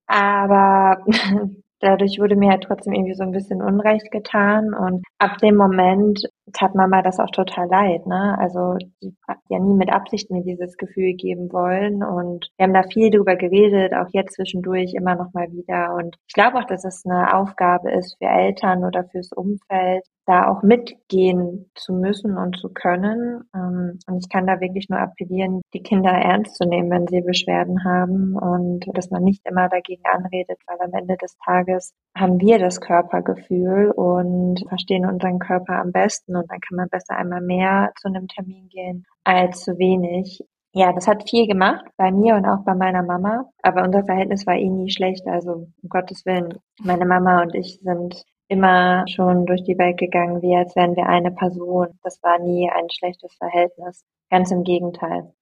Aber 0.06 0.98
dadurch 1.80 2.18
wurde 2.18 2.36
mir 2.36 2.50
halt 2.50 2.64
trotzdem 2.64 2.92
irgendwie 2.92 3.14
so 3.14 3.22
ein 3.22 3.32
bisschen 3.32 3.62
Unrecht 3.62 4.10
getan. 4.10 4.74
Und 4.74 5.04
ab 5.18 5.38
dem 5.38 5.56
Moment 5.56 6.24
tat 6.52 6.74
Mama 6.74 7.02
das 7.02 7.18
auch 7.18 7.30
total 7.30 7.68
leid. 7.68 8.06
Ne? 8.06 8.36
Also 8.38 8.76
sie 9.00 9.16
hat 9.26 9.38
ja 9.48 9.58
nie 9.58 9.74
mit 9.74 9.92
Absicht 9.92 10.30
mir 10.30 10.42
dieses 10.42 10.76
Gefühl 10.76 11.14
geben 11.14 11.52
wollen. 11.52 12.02
Und 12.02 12.50
wir 12.56 12.64
haben 12.64 12.74
da 12.74 12.82
viel 12.82 13.10
drüber 13.10 13.36
geredet, 13.36 13.94
auch 13.94 14.08
jetzt 14.12 14.34
zwischendurch 14.34 14.94
immer 14.94 15.14
noch 15.14 15.32
mal 15.32 15.50
wieder. 15.52 15.94
Und 15.94 16.16
ich 16.26 16.34
glaube 16.34 16.58
auch, 16.58 16.64
dass 16.64 16.84
es 16.84 17.04
eine 17.06 17.34
Aufgabe 17.34 17.90
ist 17.92 18.16
für 18.18 18.28
Eltern 18.28 18.84
oder 18.84 19.04
fürs 19.04 19.32
Umfeld, 19.32 20.04
da 20.26 20.48
auch 20.48 20.62
mitgehen 20.62 21.70
zu 21.74 21.92
müssen 21.92 22.36
und 22.36 22.56
zu 22.58 22.68
können. 22.68 23.44
Ähm, 23.54 23.98
und 24.06 24.18
ich 24.18 24.28
kann 24.28 24.46
da 24.46 24.60
wirklich 24.60 24.88
nur 24.88 25.00
appellieren, 25.00 25.62
die 25.72 25.82
Kinder 25.82 26.10
ernst 26.10 26.56
zu 26.56 26.64
nehmen, 26.66 26.90
wenn 26.90 27.06
sie 27.06 27.20
Beschwerden 27.20 27.84
haben 27.84 28.36
und 28.36 28.86
dass 28.94 29.10
man 29.10 29.22
nicht 29.22 29.42
immer 29.44 29.68
dagegen 29.68 30.02
anredet, 30.04 30.58
weil 30.66 30.78
am 30.80 30.92
Ende 30.92 31.16
des 31.16 31.36
Tages 31.44 31.94
haben 32.16 32.40
wir 32.40 32.58
das 32.58 32.80
Körpergefühl 32.80 33.90
und 33.90 34.64
verstehen 34.68 35.06
unseren 35.06 35.38
Körper 35.38 35.80
am 35.80 35.92
besten 35.92 36.36
und 36.36 36.50
dann 36.50 36.60
kann 36.60 36.76
man 36.76 36.88
besser 36.88 37.16
einmal 37.16 37.40
mehr 37.40 37.92
zu 38.00 38.08
einem 38.08 38.28
Termin 38.28 38.68
gehen 38.68 39.04
als 39.24 39.62
zu 39.64 39.78
wenig. 39.78 40.44
Ja, 40.72 40.92
das 40.92 41.06
hat 41.06 41.28
viel 41.28 41.46
gemacht 41.46 41.84
bei 41.96 42.10
mir 42.10 42.34
und 42.34 42.46
auch 42.46 42.64
bei 42.64 42.74
meiner 42.74 43.02
Mama. 43.02 43.48
Aber 43.62 43.84
unser 43.84 44.04
Verhältnis 44.04 44.46
war 44.46 44.56
eh 44.56 44.68
nie 44.68 44.90
schlecht. 44.90 45.26
Also 45.26 45.52
um 45.52 45.88
Gottes 45.88 46.24
Willen, 46.26 46.58
meine 46.82 47.06
Mama 47.06 47.42
und 47.42 47.54
ich 47.54 47.78
sind 47.80 48.24
immer 48.48 49.04
schon 49.08 49.46
durch 49.46 49.62
die 49.64 49.78
Welt 49.78 49.98
gegangen, 49.98 50.42
wie 50.42 50.56
als 50.56 50.74
wären 50.76 50.96
wir 50.96 51.06
eine 51.06 51.30
Person. 51.30 51.98
Das 52.02 52.20
war 52.22 52.38
nie 52.40 52.68
ein 52.70 52.90
schlechtes 52.90 53.34
Verhältnis. 53.36 54.04
Ganz 54.30 54.50
im 54.50 54.64
Gegenteil. 54.64 55.32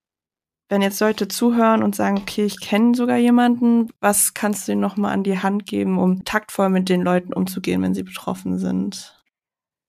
Wenn 0.73 0.81
jetzt 0.81 1.01
Leute 1.03 1.29
zuhören 1.29 1.83
und 1.83 1.95
sagen, 1.95 2.17
okay, 2.17 2.47
ich 2.47 2.59
kenne 2.59 2.95
sogar 2.95 3.19
jemanden, 3.19 3.91
was 4.01 4.33
kannst 4.33 4.67
du 4.67 4.73
ihnen 4.73 4.81
nochmal 4.81 5.13
an 5.13 5.23
die 5.23 5.39
Hand 5.39 5.67
geben, 5.67 5.99
um 5.99 6.25
taktvoll 6.25 6.71
mit 6.71 6.89
den 6.89 7.03
Leuten 7.03 7.35
umzugehen, 7.35 7.83
wenn 7.83 7.93
sie 7.93 8.05
betroffen 8.05 8.57
sind? 8.57 9.23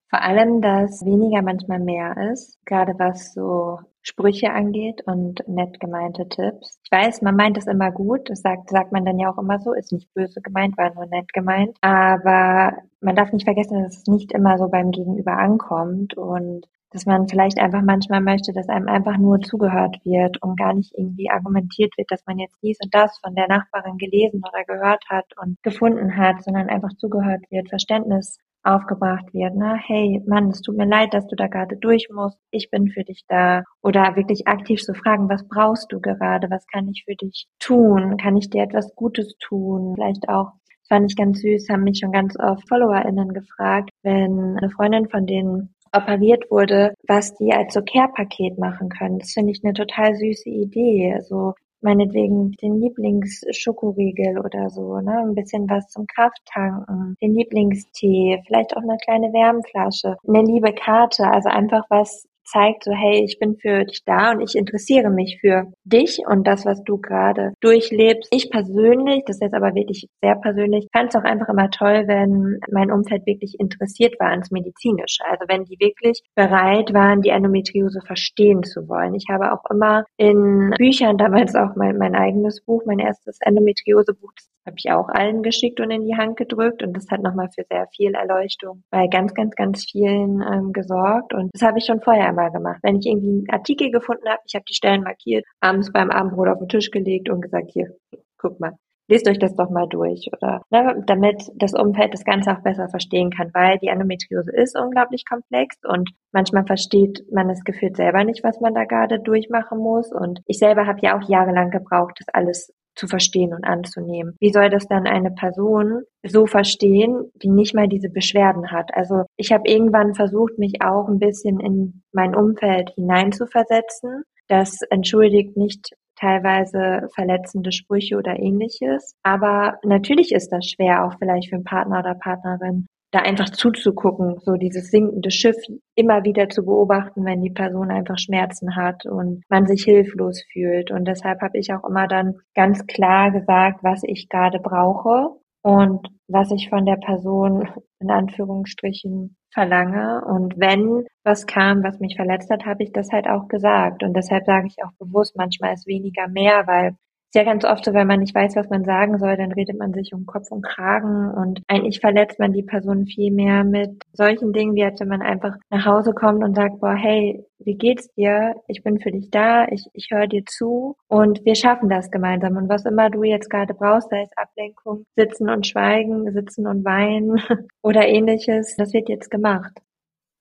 Vor 0.10 0.22
allem, 0.22 0.62
dass 0.62 1.06
weniger 1.06 1.42
manchmal 1.42 1.80
mehr 1.80 2.18
ist, 2.34 2.60
gerade 2.66 2.96
was 2.98 3.34
so 3.34 3.80
Sprüche 4.02 4.52
angeht 4.52 5.02
und 5.06 5.48
nett 5.48 5.80
gemeinte 5.80 6.28
Tipps. 6.28 6.78
Ich 6.84 6.92
weiß, 6.92 7.22
man 7.22 7.38
meint 7.38 7.58
es 7.58 7.66
immer 7.66 7.90
gut, 7.90 8.30
das 8.30 8.42
sagt, 8.42 8.70
sagt 8.70 8.92
man 8.92 9.06
dann 9.06 9.20
ja 9.20 9.32
auch 9.32 9.38
immer 9.38 9.60
so, 9.60 9.72
ist 9.72 9.94
nicht 9.94 10.14
böse 10.14 10.42
gemeint, 10.42 10.78
war 10.78 10.94
nur 10.94 11.06
nett 11.06 11.32
gemeint. 11.32 11.78
Aber 11.80 12.74
man 13.00 13.16
darf 13.16 13.32
nicht 13.32 13.46
vergessen, 13.46 13.82
dass 13.82 14.00
es 14.00 14.08
nicht 14.08 14.34
immer 14.34 14.58
so 14.58 14.68
beim 14.68 14.92
Gegenüber 14.92 15.38
ankommt 15.38 16.18
und 16.18 16.68
dass 16.94 17.06
man 17.06 17.28
vielleicht 17.28 17.60
einfach 17.60 17.82
manchmal 17.82 18.22
möchte, 18.22 18.54
dass 18.54 18.70
einem 18.70 18.88
einfach 18.88 19.18
nur 19.18 19.42
zugehört 19.42 19.98
wird 20.04 20.42
und 20.42 20.58
gar 20.58 20.74
nicht 20.74 20.94
irgendwie 20.96 21.30
argumentiert 21.30 21.98
wird, 21.98 22.12
dass 22.12 22.24
man 22.26 22.40
jetzt 22.40 22.56
dies 22.62 22.78
und 22.84 22.94
das 22.94 23.18
von 23.20 23.36
der 23.36 23.48
Nachbarin 23.48 23.98
gelesen 23.98 24.42
oder 24.48 24.64
gehört 24.64 25.04
hat 25.10 25.26
und 25.42 25.62
gefunden 25.64 26.16
hat, 26.16 26.44
sondern 26.44 26.70
einfach 26.70 26.94
zugehört 26.98 27.44
wird, 27.50 27.70
Verständnis 27.70 28.38
aufgebracht 28.64 29.34
wird. 29.34 29.56
Ne? 29.56 29.78
Hey, 29.86 30.22
Mann, 30.26 30.50
es 30.50 30.62
tut 30.62 30.78
mir 30.78 30.86
leid, 30.86 31.14
dass 31.14 31.28
du 31.28 31.36
da 31.36 31.48
gerade 31.48 31.76
durch 31.76 32.08
musst. 32.10 32.40
Ich 32.52 32.70
bin 32.70 32.90
für 32.90 33.04
dich 33.04 33.26
da. 33.28 33.64
Oder 33.82 34.16
wirklich 34.16 34.48
aktiv 34.48 34.82
zu 34.82 34.94
fragen, 34.94 35.30
was 35.30 35.46
brauchst 35.48 35.92
du 35.92 36.00
gerade? 36.00 36.50
Was 36.50 36.66
kann 36.68 36.88
ich 36.90 37.04
für 37.06 37.16
dich 37.16 37.48
tun? 37.60 38.18
Kann 38.18 38.38
ich 38.38 38.50
dir 38.50 38.64
etwas 38.64 38.96
Gutes 38.96 39.36
tun? 39.40 39.96
Vielleicht 39.96 40.30
auch 40.30 40.54
fand 40.88 41.10
ich 41.10 41.18
ganz 41.18 41.42
süß, 41.42 41.70
haben 41.70 41.84
mich 41.84 42.00
schon 42.00 42.12
ganz 42.12 42.38
oft 42.40 42.68
FollowerInnen 42.68 43.34
gefragt, 43.34 43.90
wenn 44.04 44.58
eine 44.58 44.70
Freundin 44.70 45.10
von 45.10 45.26
denen 45.26 45.74
operiert 45.94 46.50
wurde, 46.50 46.94
was 47.08 47.36
die 47.36 47.54
als 47.54 47.74
so 47.74 47.82
Care-Paket 47.82 48.58
machen 48.58 48.90
können. 48.90 49.20
Das 49.20 49.32
finde 49.32 49.52
ich 49.52 49.62
eine 49.64 49.74
total 49.74 50.16
süße 50.16 50.50
Idee. 50.50 51.14
Also 51.14 51.54
meinetwegen 51.82 52.52
den 52.54 52.80
Lieblingsschokoriegel 52.80 54.40
oder 54.40 54.70
so, 54.70 55.00
ne? 55.00 55.20
Ein 55.20 55.36
bisschen 55.36 55.70
was 55.70 55.88
zum 55.90 56.08
Krafttanken, 56.08 57.16
den 57.22 57.36
Lieblingstee, 57.36 58.42
vielleicht 58.48 58.76
auch 58.76 58.82
eine 58.82 58.98
kleine 59.04 59.34
Wärmflasche, 59.34 60.16
eine 60.28 60.42
liebe 60.44 60.74
Karte, 60.74 61.26
also 61.30 61.50
einfach 61.50 61.84
was 61.90 62.26
zeigt 62.46 62.84
so, 62.84 62.92
hey, 62.92 63.24
ich 63.24 63.40
bin 63.40 63.56
für 63.58 63.86
dich 63.86 64.04
da 64.06 64.32
und 64.32 64.42
ich 64.42 64.56
interessiere 64.56 65.10
mich 65.10 65.40
für 65.42 65.72
dich 65.84 66.22
und 66.26 66.48
das, 66.48 66.66
was 66.66 66.84
du 66.84 66.98
gerade 66.98 67.54
durchlebst. 67.62 68.30
Ich 68.34 68.50
persönlich, 68.50 69.24
das 69.26 69.38
ist 69.38 69.42
jetzt 69.42 69.56
aber 69.56 69.76
wirklich 69.76 70.08
sehr 70.22 70.36
persönlich, 70.36 70.88
fand 70.94 71.10
es 71.10 71.16
auch 71.16 71.24
einfach 71.24 71.50
immer 71.50 71.70
toll, 71.70 72.04
wenn 72.08 72.60
mein 72.72 72.92
Umfeld 72.92 73.26
wirklich 73.26 73.56
interessiert 73.60 74.20
war 74.20 74.30
ans 74.30 74.52
Medizinische. 74.52 75.24
Also 75.30 75.46
wenn 75.48 75.66
die 75.66 75.80
wirklich 75.80 76.22
bereit 76.36 76.94
waren, 76.94 77.22
die 77.22 77.30
Endometriose 77.30 78.02
verstehen 78.02 78.64
zu 78.64 78.88
wollen. 78.88 79.16
Ich 79.16 79.26
habe 79.30 79.54
auch 79.54 79.64
immer 79.70 80.06
in 80.18 80.72
Büchern, 80.78 81.18
damals 81.18 81.56
auch 81.56 81.76
mein, 81.76 81.98
mein 81.98 82.16
eigenes 82.16 82.62
Buch, 82.62 82.84
mein 82.86 83.00
erstes 83.00 83.38
Endometriose-Buch, 83.42 84.32
das 84.36 84.50
habe 84.66 84.76
ich 84.78 84.92
auch 84.92 85.10
allen 85.10 85.44
geschickt 85.44 85.80
und 85.80 85.92
in 85.92 86.06
die 86.06 86.16
Hand 86.16 86.38
gedrückt 86.38 86.84
und 86.84 86.94
das 86.96 87.10
hat 87.10 87.22
nochmal 87.22 87.50
für 87.54 87.66
sehr 87.70 87.88
viel 87.96 88.14
Erleuchtung 88.14 88.84
bei 88.90 89.08
ganz, 89.08 89.34
ganz, 89.34 89.56
ganz 89.56 89.86
vielen 89.90 90.42
ähm, 90.42 90.72
gesorgt 90.72 91.34
und 91.34 91.50
das 91.54 91.62
habe 91.62 91.80
ich 91.80 91.86
schon 91.86 92.02
vorher 92.02 92.30
immer 92.30 92.43
gemacht. 92.50 92.80
Wenn 92.84 92.98
ich 92.98 93.06
irgendwie 93.06 93.30
einen 93.30 93.50
Artikel 93.50 93.92
gefunden 93.92 94.28
habe, 94.28 94.42
ich 94.46 94.56
habe 94.56 94.66
die 94.68 94.74
Stellen 94.74 95.04
markiert, 95.04 95.46
abends 95.62 95.92
beim 95.92 96.10
Abendbrot 96.10 96.48
auf 96.50 96.60
den 96.60 96.70
Tisch 96.70 96.92
gelegt 96.92 97.30
und 97.30 97.42
gesagt, 97.42 97.72
hier, 97.72 97.96
guck 98.38 98.60
mal, 98.60 98.74
lest 99.08 99.28
euch 99.28 99.40
das 99.40 99.56
doch 99.56 99.70
mal 99.70 99.88
durch 99.88 100.30
oder 100.34 100.62
ne, 100.70 101.04
damit 101.06 101.44
das 101.56 101.74
Umfeld 101.74 102.14
das 102.14 102.24
Ganze 102.24 102.52
auch 102.52 102.62
besser 102.62 102.90
verstehen 102.90 103.32
kann, 103.32 103.52
weil 103.54 103.78
die 103.80 103.88
Endometriose 103.88 104.52
ist 104.52 104.78
unglaublich 104.78 105.26
komplex 105.28 105.78
und 105.84 106.10
manchmal 106.32 106.66
versteht 106.66 107.24
man 107.32 107.50
es 107.50 107.64
gefühlt 107.64 107.98
selber 107.98 108.24
nicht, 108.24 108.44
was 108.44 108.60
man 108.62 108.74
da 108.74 108.86
gerade 108.86 109.20
durchmachen 109.20 109.80
muss 109.80 110.12
und 110.12 110.42
ich 110.46 110.58
selber 110.58 110.88
habe 110.88 111.00
ja 111.02 111.18
auch 111.18 111.28
jahrelang 111.28 111.70
gebraucht, 111.70 112.16
das 112.20 112.34
alles 112.34 112.74
zu 112.96 113.08
verstehen 113.08 113.54
und 113.54 113.64
anzunehmen. 113.64 114.36
Wie 114.40 114.52
soll 114.52 114.70
das 114.70 114.88
dann 114.88 115.08
eine 115.08 115.32
Person 115.32 116.04
so 116.24 116.46
verstehen, 116.46 117.32
die 117.36 117.50
nicht 117.50 117.74
mal 117.74 117.88
diese 117.88 118.10
Beschwerden 118.10 118.72
hat? 118.72 118.94
Also 118.94 119.24
ich 119.38 119.52
habe 119.52 119.68
irgendwann 119.68 120.14
versucht, 120.16 120.58
mich 120.58 120.82
auch 120.84 121.08
ein 121.08 121.20
bisschen 121.20 121.60
in 121.60 122.04
mein 122.12 122.36
Umfeld 122.36 122.92
hineinzuversetzen. 122.96 124.24
Das 124.48 124.82
entschuldigt 124.90 125.58
nicht 125.58 125.94
teilweise 126.16 127.10
verletzende 127.14 127.72
Sprüche 127.72 128.18
oder 128.18 128.40
ähnliches. 128.40 129.16
Aber 129.24 129.80
natürlich 129.84 130.32
ist 130.32 130.50
das 130.50 130.66
schwer, 130.66 131.06
auch 131.06 131.18
vielleicht 131.18 131.50
für 131.50 131.56
einen 131.56 131.64
Partner 131.64 132.00
oder 132.00 132.16
Partnerin, 132.16 132.88
da 133.14 133.20
einfach 133.20 133.50
zuzugucken, 133.50 134.40
so 134.40 134.54
dieses 134.54 134.90
sinkende 134.90 135.30
Schiff 135.30 135.56
immer 135.96 136.24
wieder 136.24 136.50
zu 136.50 136.66
beobachten, 136.66 137.24
wenn 137.26 137.42
die 137.42 137.52
Person 137.52 137.92
einfach 137.92 138.18
Schmerzen 138.18 138.76
hat 138.76 139.06
und 139.06 139.44
man 139.50 139.68
sich 139.68 139.84
hilflos 139.84 140.44
fühlt. 140.52 140.90
Und 140.90 141.06
deshalb 141.06 141.42
habe 141.42 141.60
ich 141.60 141.72
auch 141.74 141.88
immer 141.88 142.08
dann 142.08 142.40
ganz 142.56 142.88
klar 142.88 143.30
gesagt, 143.32 143.84
was 143.84 144.02
ich 144.04 144.30
gerade 144.30 144.60
brauche 144.60 145.30
und 145.62 146.08
was 146.28 146.52
ich 146.52 146.70
von 146.70 146.86
der 146.86 146.98
Person 146.98 147.70
in 148.00 148.10
Anführungsstrichen 148.10 149.38
verlange. 149.54 150.26
Und 150.26 150.56
wenn 150.58 151.06
was 151.24 151.46
kam, 151.46 151.84
was 151.84 152.00
mich 152.00 152.16
verletzt 152.16 152.50
hat, 152.50 152.66
habe 152.66 152.82
ich 152.82 152.92
das 152.92 153.12
halt 153.12 153.28
auch 153.28 153.48
gesagt. 153.48 154.02
Und 154.02 154.18
deshalb 154.18 154.46
sage 154.46 154.66
ich 154.66 154.84
auch 154.84 154.92
bewusst, 154.98 155.36
manchmal 155.38 155.74
ist 155.74 155.86
weniger 155.86 156.28
mehr, 156.28 156.66
weil 156.66 156.96
ist 157.34 157.40
ja 157.40 157.46
ganz 157.46 157.66
oft 157.66 157.84
so, 157.84 157.96
wenn 157.96 158.06
man 158.06 158.20
nicht 158.20 158.36
weiß, 158.36 158.56
was 158.56 158.70
man 158.70 158.86
sagen 158.86 159.18
soll, 159.18 159.36
dann 159.36 159.52
redet 159.52 159.80
man 159.80 159.92
sich 159.92 160.14
um 160.14 160.28
Kopf 160.28 160.52
und 160.52 160.62
Kragen 160.62 161.32
und 161.32 161.64
eigentlich 161.68 162.00
verletzt 162.00 162.38
man 162.38 162.54
die 162.54 162.62
Person 162.62 163.08
viel 163.08 163.32
mehr 163.32 163.64
mit 163.64 164.04
solchen 164.12 164.54
Dingen, 164.54 164.76
wie 164.76 164.84
als 164.84 165.00
wenn 165.00 165.08
man 165.08 165.24
einfach 165.24 165.56
nach 165.72 165.84
Hause 165.84 166.14
kommt 166.14 166.44
und 166.44 166.56
sagt, 166.56 166.80
boah, 166.80 166.94
hey, 166.94 167.44
wie 167.58 167.74
geht's 167.74 168.14
dir? 168.14 168.54
Ich 168.68 168.84
bin 168.84 169.00
für 169.00 169.10
dich 169.10 169.32
da, 169.32 169.66
ich, 169.70 169.84
ich 169.94 170.10
höre 170.12 170.28
dir 170.28 170.46
zu 170.46 170.96
und 171.08 171.44
wir 171.44 171.56
schaffen 171.56 171.90
das 171.90 172.12
gemeinsam. 172.12 172.56
Und 172.56 172.70
was 172.70 172.86
immer 172.86 173.10
du 173.10 173.24
jetzt 173.24 173.50
gerade 173.50 173.74
brauchst, 173.74 174.12
sei 174.12 174.22
es 174.22 174.38
Ablenkung, 174.38 175.06
sitzen 175.16 175.50
und 175.50 175.66
schweigen, 175.66 176.32
sitzen 176.34 176.68
und 176.68 176.86
weinen 176.86 177.42
oder 177.82 178.08
ähnliches, 178.08 178.76
das 178.76 178.94
wird 178.94 179.10
jetzt 179.10 179.32
gemacht 179.32 179.74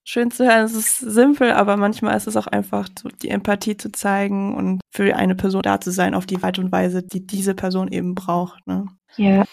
schön 0.04 0.30
zu 0.30 0.44
hören. 0.44 0.64
Es 0.64 0.74
ist 0.74 0.98
simpel, 0.98 1.52
aber 1.52 1.76
manchmal 1.76 2.16
ist 2.16 2.26
es 2.26 2.36
auch 2.36 2.46
einfach, 2.46 2.88
die 3.22 3.30
Empathie 3.30 3.76
zu 3.76 3.92
zeigen 3.92 4.54
und 4.54 4.80
für 4.90 5.16
eine 5.16 5.34
Person 5.34 5.62
da 5.62 5.80
zu 5.80 5.90
sein 5.90 6.14
auf 6.14 6.26
die 6.26 6.42
Art 6.42 6.58
und 6.58 6.72
Weise, 6.72 7.02
die 7.02 7.26
diese 7.26 7.54
Person 7.54 7.88
eben 7.88 8.14
braucht. 8.14 8.66
Ne? 8.66 8.86
Ja. 9.16 9.44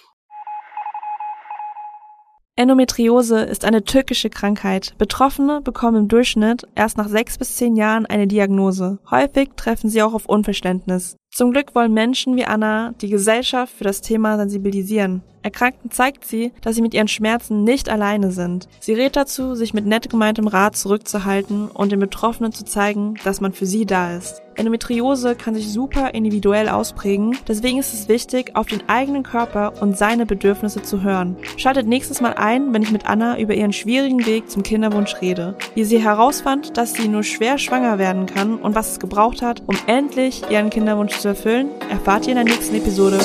Endometriose 2.60 3.40
ist 3.40 3.64
eine 3.64 3.86
tückische 3.86 4.30
Krankheit. 4.30 4.94
Betroffene 4.98 5.62
bekommen 5.62 5.96
im 5.96 6.08
Durchschnitt 6.10 6.68
erst 6.76 6.98
nach 6.98 7.08
sechs 7.08 7.38
bis 7.38 7.56
zehn 7.56 7.78
Jahren 7.78 8.06
eine 8.06 8.28
Diagnose. 8.28 9.00
Häufig 9.10 9.52
treffen 9.56 9.90
sie 9.90 10.04
auch 10.04 10.14
auf 10.14 10.26
Unverständnis. 10.26 11.16
Zum 11.32 11.52
Glück 11.52 11.74
wollen 11.74 11.94
Menschen 11.94 12.36
wie 12.36 12.44
Anna 12.44 12.94
die 13.00 13.10
Gesellschaft 13.10 13.74
für 13.74 13.86
das 13.86 14.02
Thema 14.02 14.36
sensibilisieren. 14.36 15.22
Erkrankten 15.42 15.90
zeigt 15.90 16.26
sie, 16.26 16.52
dass 16.62 16.76
sie 16.76 16.82
mit 16.82 16.94
ihren 16.94 17.08
Schmerzen 17.08 17.64
nicht 17.64 17.90
alleine 17.90 18.32
sind. 18.32 18.68
Sie 18.80 18.94
rät 18.94 19.16
dazu, 19.16 19.56
sich 19.56 19.74
mit 19.74 19.86
nett 19.86 20.10
gemeintem 20.10 20.48
Rat 20.48 20.76
zurückzuhalten 20.76 21.70
und 21.70 21.92
den 21.92 22.00
Betroffenen 22.00 22.52
zu 22.52 22.66
zeigen, 22.66 23.14
dass 23.24 23.40
man 23.40 23.54
für 23.54 23.66
sie 23.66 23.86
da 23.86 24.18
ist. 24.18 24.42
Endometriose 24.56 25.36
kann 25.36 25.56
sich 25.56 25.72
super 25.72 26.14
individuell 26.14 26.68
ausprägen, 26.68 27.38
deswegen 27.48 27.80
ist 27.80 27.94
es 27.94 28.10
wichtig, 28.10 28.58
auf 28.58 28.68
den 28.68 28.82
eigenen 28.90 29.24
Körper 29.24 29.82
und 29.82 29.98
seine 29.98 30.26
Bedürfnisse 30.26 30.82
zu 30.82 31.02
hören. 31.02 31.38
Schaltet 31.56 31.88
nächstes 31.88 32.20
Mal 32.20 32.34
ein, 32.34 32.74
wenn 32.74 32.82
ich 32.82 32.92
mit 32.92 33.08
Anna 33.08 33.40
über 33.40 33.54
ihren 33.54 33.72
schwierigen 33.72 34.26
Weg 34.26 34.50
zum 34.50 34.64
Kinderwunsch 34.64 35.16
rede. 35.22 35.56
Wie 35.76 35.86
sie 35.86 36.04
herausfand, 36.04 36.76
dass 36.76 36.94
sie 36.94 37.08
nur 37.08 37.24
schwer 37.24 37.58
schwanger 37.58 38.00
werden 38.00 38.26
kann 38.26 38.58
und 38.58 38.76
was 38.76 38.92
es 38.92 39.00
gebraucht 39.00 39.42
hat, 39.42 39.64
um 39.66 39.78
endlich 39.88 40.44
ihren 40.50 40.70
Kinderwunsch 40.70 41.16
zu 41.20 41.28
erfüllen, 41.28 41.70
erfahrt 41.90 42.26
ihr 42.26 42.32
in 42.38 42.46
der 42.46 42.56
nächsten 42.56 42.76
Episode. 42.76 43.20